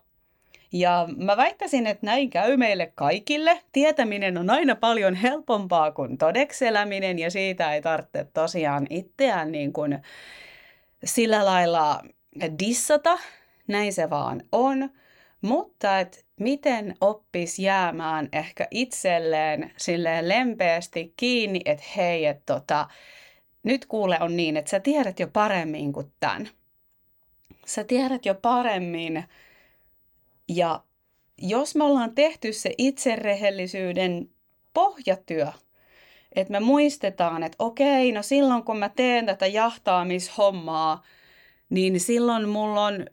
Ja 0.71 1.07
mä 1.17 1.37
väittäisin, 1.37 1.87
että 1.87 2.05
näin 2.05 2.29
käy 2.29 2.57
meille 2.57 2.91
kaikille. 2.95 3.61
Tietäminen 3.71 4.37
on 4.37 4.49
aina 4.49 4.75
paljon 4.75 5.15
helpompaa 5.15 5.91
kuin 5.91 6.17
todekseläminen 6.17 7.19
ja 7.19 7.31
siitä 7.31 7.73
ei 7.73 7.81
tarvitse 7.81 8.27
tosiaan 8.33 8.87
itseään 8.89 9.51
niin 9.51 9.73
kuin 9.73 9.99
sillä 11.03 11.45
lailla 11.45 12.01
dissata. 12.59 13.19
Näin 13.67 13.93
se 13.93 14.09
vaan 14.09 14.43
on. 14.51 14.89
Mutta 15.43 15.99
et 15.99 16.25
miten 16.39 16.95
oppis 17.01 17.59
jäämään 17.59 18.29
ehkä 18.31 18.67
itselleen 18.71 19.71
silleen 19.77 20.29
lempeästi 20.29 21.13
kiinni, 21.17 21.61
että 21.65 21.85
hei, 21.95 22.25
että 22.25 22.53
tota, 22.53 22.87
nyt 23.63 23.85
kuule 23.85 24.17
on 24.21 24.37
niin, 24.37 24.57
että 24.57 24.71
sä 24.71 24.79
tiedät 24.79 25.19
jo 25.19 25.27
paremmin 25.27 25.93
kuin 25.93 26.11
tämän. 26.19 26.49
Sä 27.65 27.83
tiedät 27.83 28.25
jo 28.25 28.35
paremmin. 28.35 29.23
Ja 30.47 30.83
jos 31.37 31.75
me 31.75 31.83
ollaan 31.83 32.15
tehty 32.15 32.53
se 32.53 32.73
itserehellisyyden 32.77 34.29
pohjatyö, 34.73 35.47
että 36.35 36.51
me 36.51 36.59
muistetaan, 36.59 37.43
että 37.43 37.55
okei, 37.59 38.11
no 38.11 38.21
silloin 38.21 38.63
kun 38.63 38.77
mä 38.77 38.89
teen 38.89 39.25
tätä 39.25 39.47
jahtaamishommaa, 39.47 41.03
niin 41.69 41.99
silloin 41.99 42.49
mulla 42.49 42.85
on 42.85 43.05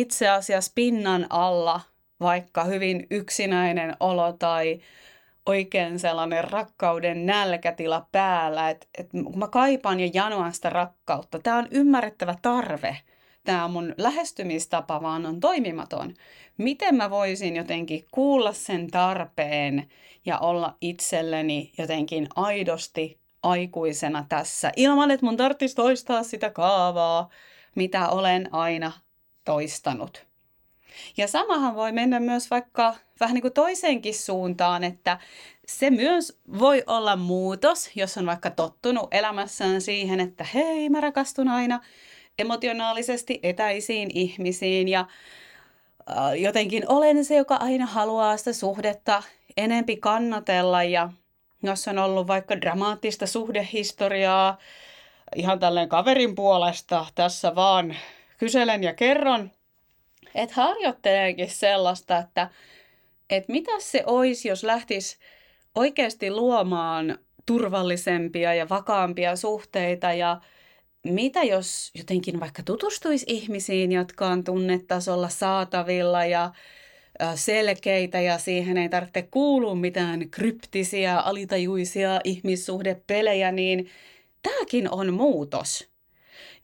itse 0.00 0.28
asiassa 0.28 0.72
pinnan 0.74 1.26
alla 1.30 1.80
vaikka 2.20 2.64
hyvin 2.64 3.06
yksinäinen 3.10 3.96
olo 4.00 4.32
tai 4.32 4.80
oikein 5.46 5.98
sellainen 5.98 6.44
rakkauden 6.44 7.26
nälkätila 7.26 8.06
päällä, 8.12 8.70
että, 8.70 8.86
että 8.98 9.16
mä 9.36 9.48
kaipaan 9.48 10.00
ja 10.00 10.10
janoan 10.14 10.52
sitä 10.52 10.70
rakkautta. 10.70 11.38
Tämä 11.38 11.58
on 11.58 11.68
ymmärrettävä 11.70 12.34
tarve. 12.42 12.96
Tämä 13.44 13.68
mun 13.68 13.94
lähestymistapa 13.98 15.02
vaan 15.02 15.26
on 15.26 15.40
toimimaton. 15.40 16.14
Miten 16.58 16.94
mä 16.94 17.10
voisin 17.10 17.56
jotenkin 17.56 18.04
kuulla 18.10 18.52
sen 18.52 18.90
tarpeen 18.90 19.88
ja 20.26 20.38
olla 20.38 20.76
itselleni 20.80 21.72
jotenkin 21.78 22.28
aidosti 22.36 23.18
aikuisena 23.42 24.26
tässä, 24.28 24.72
ilman 24.76 25.10
että 25.10 25.26
mun 25.26 25.36
tarvitsisi 25.36 25.76
toistaa 25.76 26.22
sitä 26.22 26.50
kaavaa, 26.50 27.28
mitä 27.74 28.08
olen 28.08 28.48
aina 28.54 28.92
toistanut. 29.44 30.26
Ja 31.16 31.28
samahan 31.28 31.74
voi 31.74 31.92
mennä 31.92 32.20
myös 32.20 32.50
vaikka 32.50 32.94
vähän 33.20 33.34
niin 33.34 33.42
kuin 33.42 33.52
toiseenkin 33.54 34.14
suuntaan, 34.14 34.84
että 34.84 35.18
se 35.66 35.90
myös 35.90 36.38
voi 36.58 36.82
olla 36.86 37.16
muutos, 37.16 37.90
jos 37.94 38.18
on 38.18 38.26
vaikka 38.26 38.50
tottunut 38.50 39.14
elämässään 39.14 39.80
siihen, 39.80 40.20
että 40.20 40.46
hei, 40.54 40.88
mä 40.88 41.00
rakastun 41.00 41.48
aina 41.48 41.80
emotionaalisesti 42.38 43.40
etäisiin 43.42 44.10
ihmisiin 44.14 44.88
ja 44.88 45.00
äh, 46.10 46.34
jotenkin 46.34 46.88
olen 46.88 47.24
se, 47.24 47.36
joka 47.36 47.54
aina 47.54 47.86
haluaa 47.86 48.36
sitä 48.36 48.52
suhdetta 48.52 49.22
enempi 49.56 49.96
kannatella 49.96 50.82
ja 50.82 51.10
jos 51.62 51.88
on 51.88 51.98
ollut 51.98 52.26
vaikka 52.26 52.60
dramaattista 52.60 53.26
suhdehistoriaa 53.26 54.58
ihan 55.36 55.58
tälleen 55.58 55.88
kaverin 55.88 56.34
puolesta, 56.34 57.06
tässä 57.14 57.54
vaan 57.54 57.96
kyselen 58.44 58.84
ja 58.84 58.94
kerron, 58.94 59.50
että 60.34 60.54
harjoitteleekin 60.54 61.50
sellaista, 61.50 62.18
että, 62.18 62.50
että 63.30 63.52
mitä 63.52 63.72
se 63.78 64.02
olisi, 64.06 64.48
jos 64.48 64.64
lähtisi 64.64 65.16
oikeasti 65.74 66.30
luomaan 66.30 67.18
turvallisempia 67.46 68.54
ja 68.54 68.68
vakaampia 68.68 69.36
suhteita 69.36 70.12
ja 70.12 70.40
mitä 71.04 71.42
jos 71.42 71.90
jotenkin 71.94 72.40
vaikka 72.40 72.62
tutustuisi 72.62 73.26
ihmisiin, 73.28 73.92
jotka 73.92 74.26
on 74.26 74.44
tunnetasolla 74.44 75.28
saatavilla 75.28 76.24
ja 76.24 76.52
selkeitä 77.34 78.20
ja 78.20 78.38
siihen 78.38 78.76
ei 78.76 78.88
tarvitse 78.88 79.22
kuulua 79.22 79.74
mitään 79.74 80.30
kryptisiä, 80.30 81.18
alitajuisia 81.18 82.20
ihmissuhdepelejä, 82.24 83.52
niin 83.52 83.90
tämäkin 84.42 84.90
on 84.90 85.14
muutos. 85.14 85.93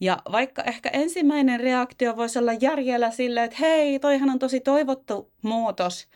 Ja 0.01 0.19
vaikka 0.33 0.63
ehkä 0.63 0.89
ensimmäinen 0.93 1.61
reaktio 1.61 2.17
voisi 2.17 2.39
olla 2.39 2.53
järjellä 2.53 3.11
sille, 3.11 3.45
että 3.45 3.57
hei, 3.61 3.99
toihan 3.99 4.31
on 4.31 4.39
tosi 4.39 4.61
toivottu 4.61 5.33
muutos, 5.43 6.09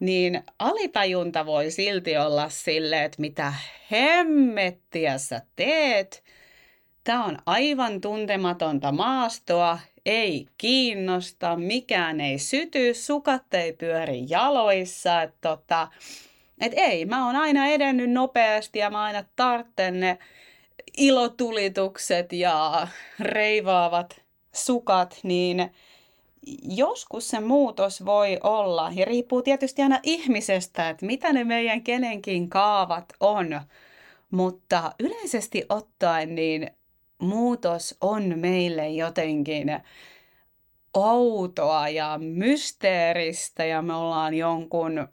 niin 0.00 0.42
alitajunta 0.58 1.46
voi 1.46 1.70
silti 1.70 2.16
olla 2.16 2.48
sille, 2.48 3.04
että 3.04 3.20
mitä 3.20 3.52
hemmettiä 3.90 5.18
sä 5.18 5.42
teet. 5.56 6.24
Tämä 7.04 7.24
on 7.24 7.38
aivan 7.46 8.00
tuntematonta 8.00 8.92
maastoa, 8.92 9.78
ei 10.06 10.46
kiinnosta, 10.58 11.56
mikään 11.56 12.20
ei 12.20 12.38
syty, 12.38 12.94
sukat 12.94 13.54
ei 13.54 13.72
pyöri 13.72 14.24
jaloissa. 14.28 15.22
Että 15.22 15.36
tota, 15.40 15.88
et 16.60 16.72
ei, 16.76 17.04
mä 17.04 17.26
oon 17.26 17.36
aina 17.36 17.66
edennyt 17.66 18.10
nopeasti 18.10 18.78
ja 18.78 18.90
mä 18.90 19.02
aina 19.02 19.24
tartten 19.36 20.00
ne 20.00 20.18
ilotulitukset 20.96 22.32
ja 22.32 22.88
reivaavat 23.20 24.20
sukat, 24.52 25.20
niin 25.22 25.70
joskus 26.62 27.28
se 27.28 27.40
muutos 27.40 28.04
voi 28.04 28.38
olla, 28.42 28.92
ja 28.94 29.04
riippuu 29.04 29.42
tietysti 29.42 29.82
aina 29.82 30.00
ihmisestä, 30.02 30.88
että 30.88 31.06
mitä 31.06 31.32
ne 31.32 31.44
meidän 31.44 31.82
kenenkin 31.82 32.50
kaavat 32.50 33.04
on, 33.20 33.60
mutta 34.30 34.92
yleisesti 35.00 35.64
ottaen 35.68 36.34
niin 36.34 36.70
muutos 37.18 37.96
on 38.00 38.38
meille 38.38 38.88
jotenkin 38.88 39.68
outoa 40.94 41.88
ja 41.88 42.18
mysteeristä 42.22 43.64
ja 43.64 43.82
me 43.82 43.94
ollaan 43.94 44.34
jonkun 44.34 45.08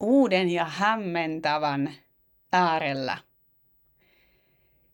uuden 0.00 0.50
ja 0.50 0.64
hämmentävän 0.64 1.94
äärellä. 2.52 3.27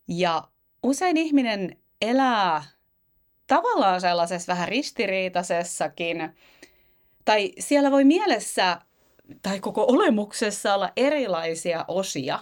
Ja 0.08 0.48
usein 0.82 1.16
ihminen 1.16 1.76
elää 2.02 2.64
tavallaan 3.46 4.00
sellaisessa 4.00 4.52
vähän 4.52 4.68
ristiriitaisessakin, 4.68 6.30
tai 7.24 7.52
siellä 7.58 7.90
voi 7.90 8.04
mielessä 8.04 8.80
tai 9.42 9.60
koko 9.60 9.84
olemuksessa 9.88 10.74
olla 10.74 10.90
erilaisia 10.96 11.84
osia. 11.88 12.38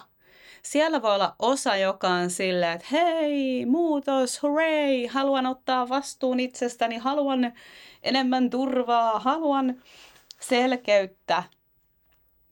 Siellä 0.63 1.01
voi 1.01 1.15
olla 1.15 1.35
osa, 1.39 1.75
joka 1.75 2.07
on 2.07 2.29
silleen, 2.29 2.73
että 2.73 2.87
hei, 2.91 3.65
muutos, 3.65 4.41
hurray, 4.41 5.07
haluan 5.07 5.45
ottaa 5.45 5.89
vastuun 5.89 6.39
itsestäni, 6.39 6.97
haluan 6.97 7.53
enemmän 8.03 8.49
turvaa, 8.49 9.19
haluan 9.19 9.81
selkeyttä 10.39 11.43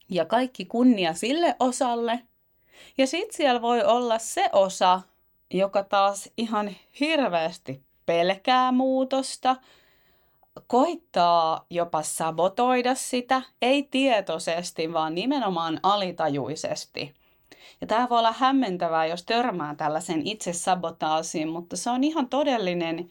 ja 0.08 0.24
kaikki 0.24 0.64
kunnia 0.64 1.14
sille 1.14 1.56
osalle. 1.60 2.22
Ja 2.98 3.06
sitten 3.06 3.36
siellä 3.36 3.62
voi 3.62 3.84
olla 3.84 4.18
se 4.18 4.50
osa, 4.52 5.00
joka 5.50 5.84
taas 5.84 6.30
ihan 6.36 6.70
hirveästi 7.00 7.82
pelkää 8.06 8.72
muutosta, 8.72 9.56
koittaa 10.66 11.66
jopa 11.70 12.02
sabotoida 12.02 12.94
sitä, 12.94 13.42
ei 13.62 13.82
tietoisesti, 13.82 14.92
vaan 14.92 15.14
nimenomaan 15.14 15.80
alitajuisesti. 15.82 17.14
Ja 17.80 17.86
tämä 17.86 18.08
voi 18.08 18.18
olla 18.18 18.34
hämmentävää, 18.38 19.06
jos 19.06 19.24
törmää 19.24 19.74
tällaisen 19.74 20.26
itsesabotaasiin, 20.26 21.48
mutta 21.48 21.76
se 21.76 21.90
on 21.90 22.04
ihan 22.04 22.28
todellinen 22.28 23.10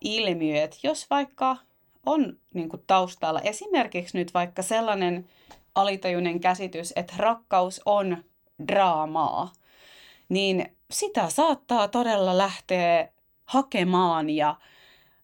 ilmiö, 0.00 0.62
että 0.62 0.76
jos 0.82 1.10
vaikka 1.10 1.56
on 2.06 2.36
niin 2.54 2.68
kuin 2.68 2.82
taustalla 2.86 3.40
esimerkiksi 3.40 4.18
nyt 4.18 4.34
vaikka 4.34 4.62
sellainen 4.62 5.28
alitajuinen 5.74 6.40
käsitys, 6.40 6.92
että 6.96 7.14
rakkaus 7.16 7.80
on 7.84 8.24
draamaa, 8.68 9.52
niin 10.28 10.76
sitä 10.90 11.28
saattaa 11.28 11.88
todella 11.88 12.38
lähteä 12.38 13.08
hakemaan 13.44 14.30
ja 14.30 14.56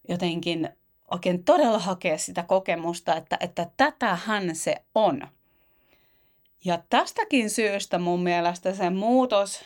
jotenkin 0.09 0.69
oikein 1.11 1.43
todella 1.43 1.79
hakea 1.79 2.17
sitä 2.17 2.43
kokemusta, 2.43 3.15
että, 3.15 3.37
että 3.39 3.71
tätähän 3.77 4.55
se 4.55 4.75
on. 4.95 5.27
Ja 6.65 6.79
tästäkin 6.89 7.49
syystä 7.49 7.99
mun 7.99 8.23
mielestä 8.23 8.73
se 8.73 8.89
muutos 8.89 9.65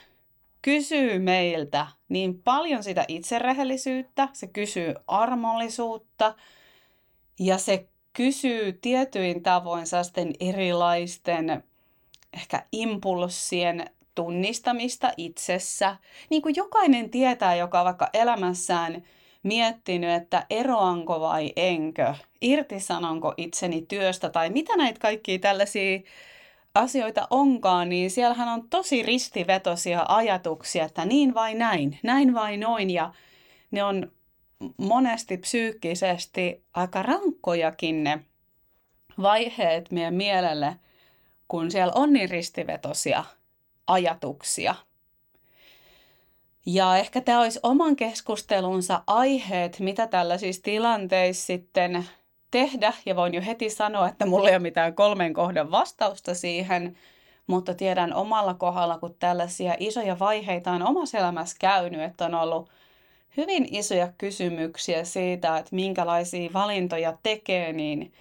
kysyy 0.62 1.20
meiltä 1.20 1.88
niin 2.10 2.42
paljon 2.44 2.84
sitä 2.84 3.06
itserehellisyyttä, 3.08 4.30
se 4.34 4.48
kysyy 4.48 4.96
armollisuutta 5.08 6.36
ja 7.40 7.58
se 7.58 7.88
kysyy 8.14 8.74
tietyin 8.74 9.44
tavoin 9.44 9.88
sellaisten 9.88 10.34
erilaisten 10.40 11.64
ehkä 12.34 12.64
impulssien 12.72 13.90
tunnistamista 14.16 15.12
itsessä. 15.18 15.96
Niin 16.30 16.42
kuin 16.42 16.56
jokainen 16.56 17.10
tietää, 17.10 17.56
joka 17.56 17.86
vaikka 17.86 18.10
elämässään 18.14 19.04
miettinyt, 19.44 20.10
että 20.10 20.46
eroanko 20.50 21.20
vai 21.20 21.54
enkö, 21.56 22.14
irtisanonko 22.42 23.34
itseni 23.38 23.82
työstä 23.82 24.30
tai 24.30 24.50
mitä 24.50 24.78
näitä 24.78 25.00
kaikkia 25.00 25.40
tällaisia 25.40 26.00
asioita 26.76 27.28
onkaan, 27.30 27.90
niin 27.90 28.12
siellähän 28.12 28.48
on 28.48 28.70
tosi 28.70 29.04
ristivetosia 29.04 30.06
ajatuksia, 30.08 30.86
että 30.86 31.06
niin 31.06 31.34
vai 31.34 31.56
näin, 31.56 32.00
näin 32.04 32.34
vai 32.34 32.58
noin 32.58 32.90
ja 32.90 33.14
ne 33.72 33.84
on 33.84 34.12
monesti 34.78 35.38
psyykkisesti 35.38 36.64
aika 36.74 37.04
rankkojakin 37.04 38.04
ne 38.04 38.20
vaiheet 39.22 39.92
meidän 39.92 40.14
mielelle, 40.14 40.76
kun 41.48 41.72
siellä 41.72 41.94
on 41.96 42.14
niin 42.14 42.30
ristivetosia 42.30 43.24
ajatuksia. 43.88 44.76
Ja 46.66 46.98
ehkä 46.98 47.22
tämä 47.22 47.42
olisi 47.42 47.60
oman 47.64 47.96
keskustelunsa 47.96 49.04
aiheet, 49.08 49.80
mitä 49.80 50.08
tällaisissa 50.08 50.62
tilanteissa 50.64 51.46
sitten 51.46 52.06
tehdä. 52.52 52.94
Ja 53.06 53.16
voin 53.16 53.34
jo 53.34 53.42
heti 53.46 53.70
sanoa, 53.70 54.10
että 54.10 54.26
mulla 54.26 54.50
ei 54.50 54.56
ole 54.56 54.60
mitään 54.60 54.96
kolmen 54.96 55.34
kohdan 55.34 55.72
vastausta 55.72 56.36
siihen, 56.36 56.98
mutta 57.48 57.74
tiedän 57.74 58.14
omalla 58.14 58.54
kohdalla, 58.54 58.98
kun 59.00 59.16
tällaisia 59.20 59.76
isoja 59.80 60.20
vaiheita 60.20 60.72
on 60.72 60.88
omassa 60.88 61.18
elämässä 61.18 61.56
käynyt, 61.60 62.02
että 62.02 62.26
on 62.26 62.36
ollut 62.36 62.70
hyvin 63.38 63.76
isoja 63.76 64.14
kysymyksiä 64.18 65.04
siitä, 65.04 65.58
että 65.58 65.76
minkälaisia 65.76 66.50
valintoja 66.54 67.18
tekee, 67.24 67.74
niin 67.74 68.14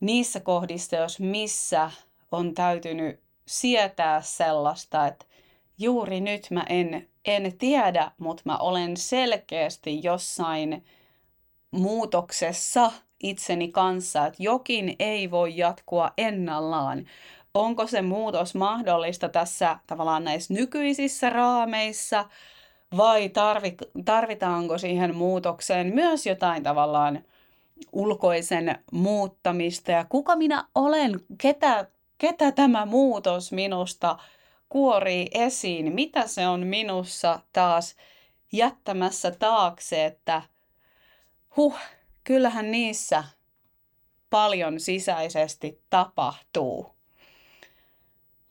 niissä 0.00 0.40
kohdissa, 0.40 0.96
jos 0.96 1.20
missä 1.20 1.90
on 2.32 2.54
täytynyt 2.54 3.20
sietää 3.46 4.20
sellaista, 4.22 5.06
että 5.06 5.26
juuri 5.78 6.20
nyt 6.20 6.46
mä 6.50 6.64
en, 6.68 7.08
en 7.24 7.58
tiedä, 7.58 8.10
mutta 8.18 8.42
mä 8.44 8.56
olen 8.56 8.96
selkeästi 8.96 10.00
jossain 10.02 10.84
muutoksessa 11.70 12.92
itseni 13.22 13.68
kanssa, 13.68 14.26
että 14.26 14.42
jokin 14.42 14.96
ei 14.98 15.30
voi 15.30 15.56
jatkua 15.56 16.10
ennallaan. 16.18 17.06
Onko 17.54 17.86
se 17.86 18.02
muutos 18.02 18.54
mahdollista 18.54 19.28
tässä 19.28 19.78
tavallaan 19.86 20.24
näissä 20.24 20.54
nykyisissä 20.54 21.30
raameissa 21.30 22.24
vai 22.96 23.30
tarvitaanko 24.04 24.78
siihen 24.78 25.16
muutokseen 25.16 25.94
myös 25.94 26.26
jotain 26.26 26.62
tavallaan 26.62 27.24
ulkoisen 27.92 28.78
muuttamista 28.92 29.90
ja 29.90 30.04
kuka 30.08 30.36
minä 30.36 30.64
olen, 30.74 31.20
ketä 31.38 31.86
ketä 32.20 32.52
tämä 32.52 32.86
muutos 32.86 33.52
minusta 33.52 34.18
kuorii 34.68 35.28
esiin, 35.34 35.94
mitä 35.94 36.26
se 36.26 36.48
on 36.48 36.66
minussa 36.66 37.40
taas 37.52 37.96
jättämässä 38.52 39.30
taakse, 39.30 40.04
että 40.04 40.42
huh, 41.56 41.78
kyllähän 42.24 42.70
niissä 42.70 43.24
paljon 44.30 44.80
sisäisesti 44.80 45.82
tapahtuu. 45.90 46.94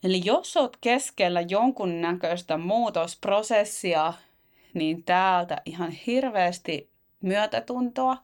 Eli 0.03 0.21
jos 0.25 0.57
olet 0.57 0.77
keskellä 0.81 1.41
jonkun 1.41 2.01
näköistä 2.01 2.57
muutosprosessia, 2.57 4.13
niin 4.73 5.03
täältä 5.03 5.61
ihan 5.65 5.91
hirveästi 5.91 6.91
myötätuntoa. 7.21 8.17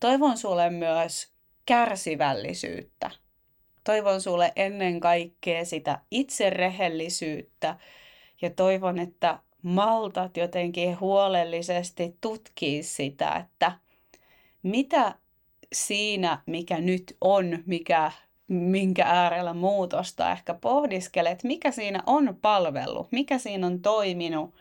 Toivon 0.00 0.38
sulle 0.38 0.70
myös 0.70 1.32
kärsivällisyyttä. 1.66 3.21
Toivon 3.84 4.20
sulle 4.20 4.52
ennen 4.56 5.00
kaikkea 5.00 5.64
sitä 5.64 5.98
itserehellisyyttä 6.10 7.76
ja 8.42 8.50
toivon, 8.50 8.98
että 8.98 9.38
maltat 9.62 10.36
jotenkin 10.36 11.00
huolellisesti 11.00 12.16
tutkia 12.20 12.82
sitä, 12.82 13.36
että 13.36 13.72
mitä 14.62 15.14
siinä, 15.72 16.42
mikä 16.46 16.80
nyt 16.80 17.16
on, 17.20 17.58
mikä, 17.66 18.12
minkä 18.48 19.04
äärellä 19.06 19.54
muutosta 19.54 20.32
ehkä 20.32 20.54
pohdiskelet, 20.54 21.44
mikä 21.44 21.70
siinä 21.70 22.02
on 22.06 22.38
palvelu, 22.42 23.08
mikä 23.10 23.38
siinä 23.38 23.66
on 23.66 23.80
toiminut. 23.80 24.54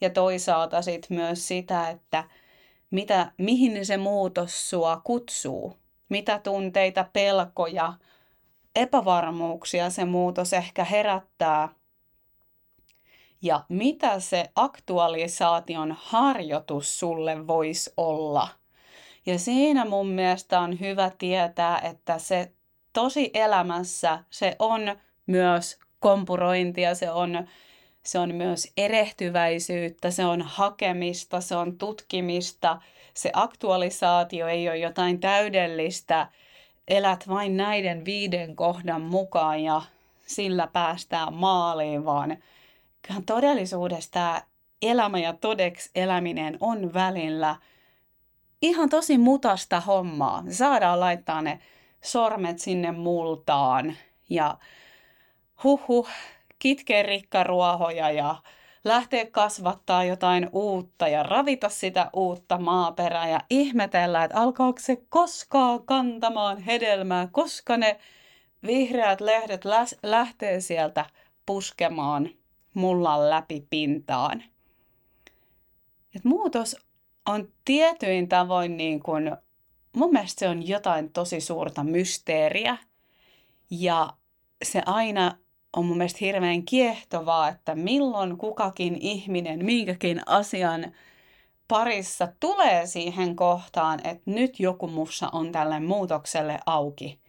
Ja 0.00 0.10
toisaalta 0.10 0.82
sit 0.82 1.06
myös 1.10 1.48
sitä, 1.48 1.88
että 1.88 2.24
mitä, 2.90 3.32
mihin 3.38 3.86
se 3.86 3.96
muutos 3.96 4.70
sua 4.70 5.00
kutsuu, 5.04 5.76
mitä 6.08 6.38
tunteita, 6.38 7.04
pelkoja, 7.12 7.92
epävarmuuksia 8.76 9.90
se 9.90 10.04
muutos 10.04 10.52
ehkä 10.52 10.84
herättää 10.84 11.68
ja 13.42 13.64
mitä 13.68 14.20
se 14.20 14.50
aktualisaation 14.54 15.96
harjoitus 15.98 16.98
sulle 17.00 17.46
voisi 17.46 17.92
olla. 17.96 18.48
Ja 19.26 19.38
siinä 19.38 19.84
mun 19.84 20.08
mielestä 20.08 20.60
on 20.60 20.80
hyvä 20.80 21.10
tietää, 21.18 21.78
että 21.78 22.18
se 22.18 22.52
tosi 22.92 23.30
elämässä 23.34 24.24
se 24.30 24.56
on 24.58 24.80
myös 25.26 25.78
kompurointia, 25.98 26.94
se 26.94 27.10
on, 27.10 27.48
se 28.02 28.18
on 28.18 28.34
myös 28.34 28.72
erehtyväisyyttä, 28.76 30.10
se 30.10 30.24
on 30.24 30.42
hakemista, 30.42 31.40
se 31.40 31.56
on 31.56 31.78
tutkimista. 31.78 32.80
Se 33.14 33.30
aktualisaatio 33.34 34.48
ei 34.48 34.68
ole 34.68 34.78
jotain 34.78 35.20
täydellistä 35.20 36.26
elät 36.90 37.28
vain 37.28 37.56
näiden 37.56 38.04
viiden 38.04 38.56
kohdan 38.56 39.00
mukaan 39.02 39.60
ja 39.60 39.82
sillä 40.26 40.66
päästään 40.66 41.34
maaliin, 41.34 42.04
vaan 42.04 42.36
kyllähän 43.02 43.24
todellisuudessa 43.24 44.10
tämä 44.10 44.42
elämä 44.82 45.18
ja 45.18 45.32
todeksi 45.32 45.90
eläminen 45.94 46.56
on 46.60 46.94
välillä 46.94 47.56
ihan 48.62 48.88
tosi 48.88 49.18
mutasta 49.18 49.80
hommaa. 49.80 50.44
Saadaan 50.50 51.00
laittaa 51.00 51.42
ne 51.42 51.58
sormet 52.02 52.58
sinne 52.58 52.92
multaan 52.92 53.96
ja 54.28 54.58
huhu, 55.64 56.08
kitkeä 56.58 57.02
rikkaruohoja 57.02 58.10
ja 58.10 58.36
lähteä 58.84 59.26
kasvattaa 59.26 60.04
jotain 60.04 60.48
uutta 60.52 61.08
ja 61.08 61.22
ravita 61.22 61.68
sitä 61.68 62.10
uutta 62.12 62.58
maaperää 62.58 63.28
ja 63.28 63.40
ihmetellä, 63.50 64.24
että 64.24 64.38
alkaako 64.38 64.78
se 64.80 65.02
koskaan 65.08 65.82
kantamaan 65.84 66.58
hedelmää, 66.58 67.28
koska 67.32 67.76
ne 67.76 68.00
vihreät 68.66 69.20
lehdet 69.20 69.64
lähtee 70.02 70.60
sieltä 70.60 71.04
puskemaan 71.46 72.30
mullan 72.74 73.30
läpi 73.30 73.66
pintaan. 73.70 74.42
Et 76.16 76.24
muutos 76.24 76.76
on 77.26 77.48
tietyin 77.64 78.28
tavoin 78.28 78.76
niin 78.76 79.00
kuin, 79.00 79.36
mun 79.96 80.12
mielestä 80.12 80.38
se 80.40 80.48
on 80.48 80.68
jotain 80.68 81.12
tosi 81.12 81.40
suurta 81.40 81.84
mysteeriä. 81.84 82.76
Ja 83.70 84.12
se 84.64 84.82
aina 84.86 85.36
on 85.76 85.86
mun 85.86 85.96
mielestä 85.96 86.18
hirveän 86.20 86.64
kiehtovaa, 86.64 87.48
että 87.48 87.74
milloin 87.74 88.36
kukakin 88.36 88.96
ihminen 89.00 89.64
minkäkin 89.64 90.20
asian 90.26 90.92
parissa 91.68 92.28
tulee 92.40 92.86
siihen 92.86 93.36
kohtaan, 93.36 94.06
että 94.06 94.22
nyt 94.30 94.60
joku 94.60 94.86
mussa 94.86 95.28
on 95.32 95.52
tälle 95.52 95.80
muutokselle 95.80 96.58
auki. 96.66 97.20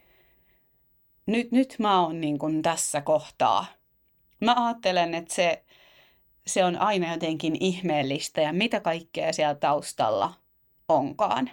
Nyt, 1.26 1.52
nyt 1.52 1.76
mä 1.80 2.02
oon 2.02 2.22
niin 2.22 2.40
kuin 2.40 2.62
tässä 2.62 3.02
kohtaa. 3.02 3.66
Mä 4.42 4.66
ajattelen, 4.66 5.14
että 5.14 5.34
se, 5.34 5.64
se 6.48 6.66
on 6.66 6.82
aina 6.82 7.12
jotenkin 7.12 7.58
ihmeellistä 7.60 8.42
ja 8.42 8.54
mitä 8.54 8.80
kaikkea 8.80 9.34
siellä 9.34 9.56
taustalla 9.56 10.34
onkaan. 10.90 11.52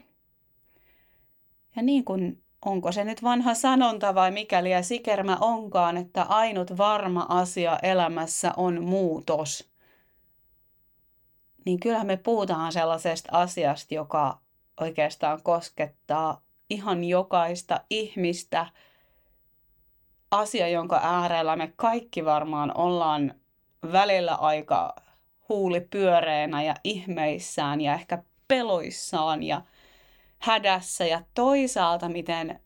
Ja 1.77 1.83
niin 1.83 2.05
kuin 2.05 2.43
onko 2.65 2.93
se 2.93 3.05
nyt 3.05 3.23
vanha 3.23 3.55
sanonta 3.55 4.15
vai 4.15 4.31
mikäli 4.31 4.71
ja 4.71 4.83
sikermä 4.83 5.37
onkaan, 5.41 5.97
että 5.97 6.23
ainut 6.23 6.77
varma 6.77 7.27
asia 7.29 7.79
elämässä 7.83 8.53
on 8.57 8.85
muutos. 8.85 9.71
Niin 11.65 11.81
kyllähän 11.81 12.07
me 12.07 12.17
puhutaan 12.17 12.73
sellaisesta 12.73 13.29
asiasta, 13.33 13.95
joka 13.95 14.39
oikeastaan 14.81 15.43
koskettaa 15.43 16.41
ihan 16.71 17.05
jokaista 17.05 17.81
ihmistä. 17.91 18.67
Asia, 20.31 20.69
jonka 20.69 21.01
äärellä 21.03 21.57
me 21.57 21.73
kaikki 21.77 22.25
varmaan 22.25 22.77
ollaan 22.77 23.35
välillä 23.93 24.35
aika 24.35 24.95
huulipyöreänä 25.49 26.63
ja 26.63 26.75
ihmeissään 26.85 27.81
ja 27.81 27.95
ehkä 27.95 28.23
peloissaan 28.49 29.43
ja 29.43 29.63
hädässä 30.39 31.07
ja 31.07 31.23
toisaalta 31.35 32.09
miten 32.09 32.61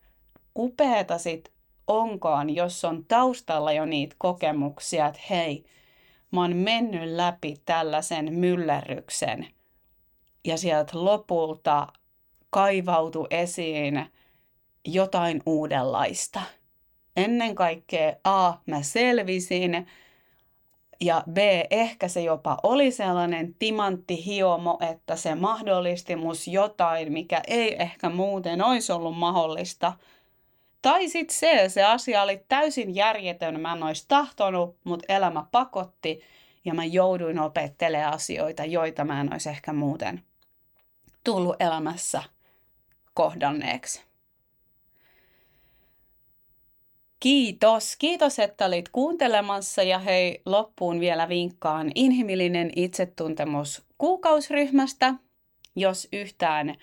upeeta 0.56 1.18
sit 1.18 1.52
onkaan, 1.86 2.50
jos 2.50 2.84
on 2.84 3.04
taustalla 3.04 3.72
jo 3.72 3.84
niitä 3.84 4.16
kokemuksia, 4.18 5.06
että 5.06 5.20
hei, 5.30 5.64
mä 6.30 6.40
oon 6.40 6.56
mennyt 6.56 7.10
läpi 7.10 7.56
tällaisen 7.64 8.34
myllerryksen 8.34 9.46
ja 10.44 10.56
sieltä 10.56 11.04
lopulta 11.04 11.86
kaivautu 12.50 13.26
esiin 13.30 14.06
jotain 14.84 15.42
uudenlaista. 15.46 16.40
Ennen 17.16 17.54
kaikkea 17.54 18.12
A, 18.24 18.52
mä 18.66 18.82
selvisin, 18.82 19.86
ja 21.02 21.24
B, 21.32 21.38
ehkä 21.70 22.08
se 22.08 22.20
jopa 22.20 22.58
oli 22.62 22.90
sellainen 22.90 23.54
timanttihiomo, 23.54 24.78
että 24.90 25.16
se 25.16 25.34
mahdollisti 25.34 26.16
mus 26.16 26.48
jotain, 26.48 27.12
mikä 27.12 27.42
ei 27.46 27.82
ehkä 27.82 28.08
muuten 28.08 28.64
olisi 28.64 28.92
ollut 28.92 29.18
mahdollista. 29.18 29.92
Tai 30.82 31.08
sitten 31.08 31.36
se, 31.36 31.68
se 31.68 31.82
asia 31.82 32.22
oli 32.22 32.44
täysin 32.48 32.94
järjetön, 32.94 33.60
mä 33.60 33.72
en 33.72 33.82
olisi 33.82 34.04
tahtonut, 34.08 34.76
mutta 34.84 35.12
elämä 35.12 35.44
pakotti 35.52 36.20
ja 36.64 36.74
mä 36.74 36.84
jouduin 36.84 37.38
opettelemaan 37.38 38.14
asioita, 38.14 38.64
joita 38.64 39.04
mä 39.04 39.20
en 39.20 39.32
olisi 39.32 39.48
ehkä 39.48 39.72
muuten 39.72 40.22
tullut 41.24 41.56
elämässä 41.60 42.22
kohdanneeksi. 43.14 44.11
Kiitos. 47.22 47.96
Kiitos, 47.96 48.38
että 48.38 48.66
olit 48.66 48.88
kuuntelemassa 48.88 49.82
ja 49.82 49.98
hei, 49.98 50.42
loppuun 50.46 51.00
vielä 51.00 51.28
vinkkaan 51.28 51.92
inhimillinen 51.94 52.70
itsetuntemus 52.76 53.82
kuukausryhmästä. 53.98 55.14
Jos 55.76 56.08
yhtään 56.12 56.74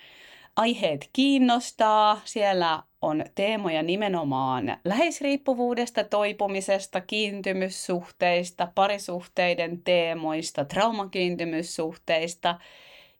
aiheet 0.56 1.10
kiinnostaa, 1.12 2.20
siellä 2.24 2.82
on 3.02 3.24
teemoja 3.34 3.82
nimenomaan 3.82 4.76
läheisriippuvuudesta, 4.84 6.04
toipumisesta, 6.04 7.00
kiintymyssuhteista, 7.00 8.68
parisuhteiden 8.74 9.82
teemoista, 9.82 10.64
traumakiintymyssuhteista– 10.64 12.58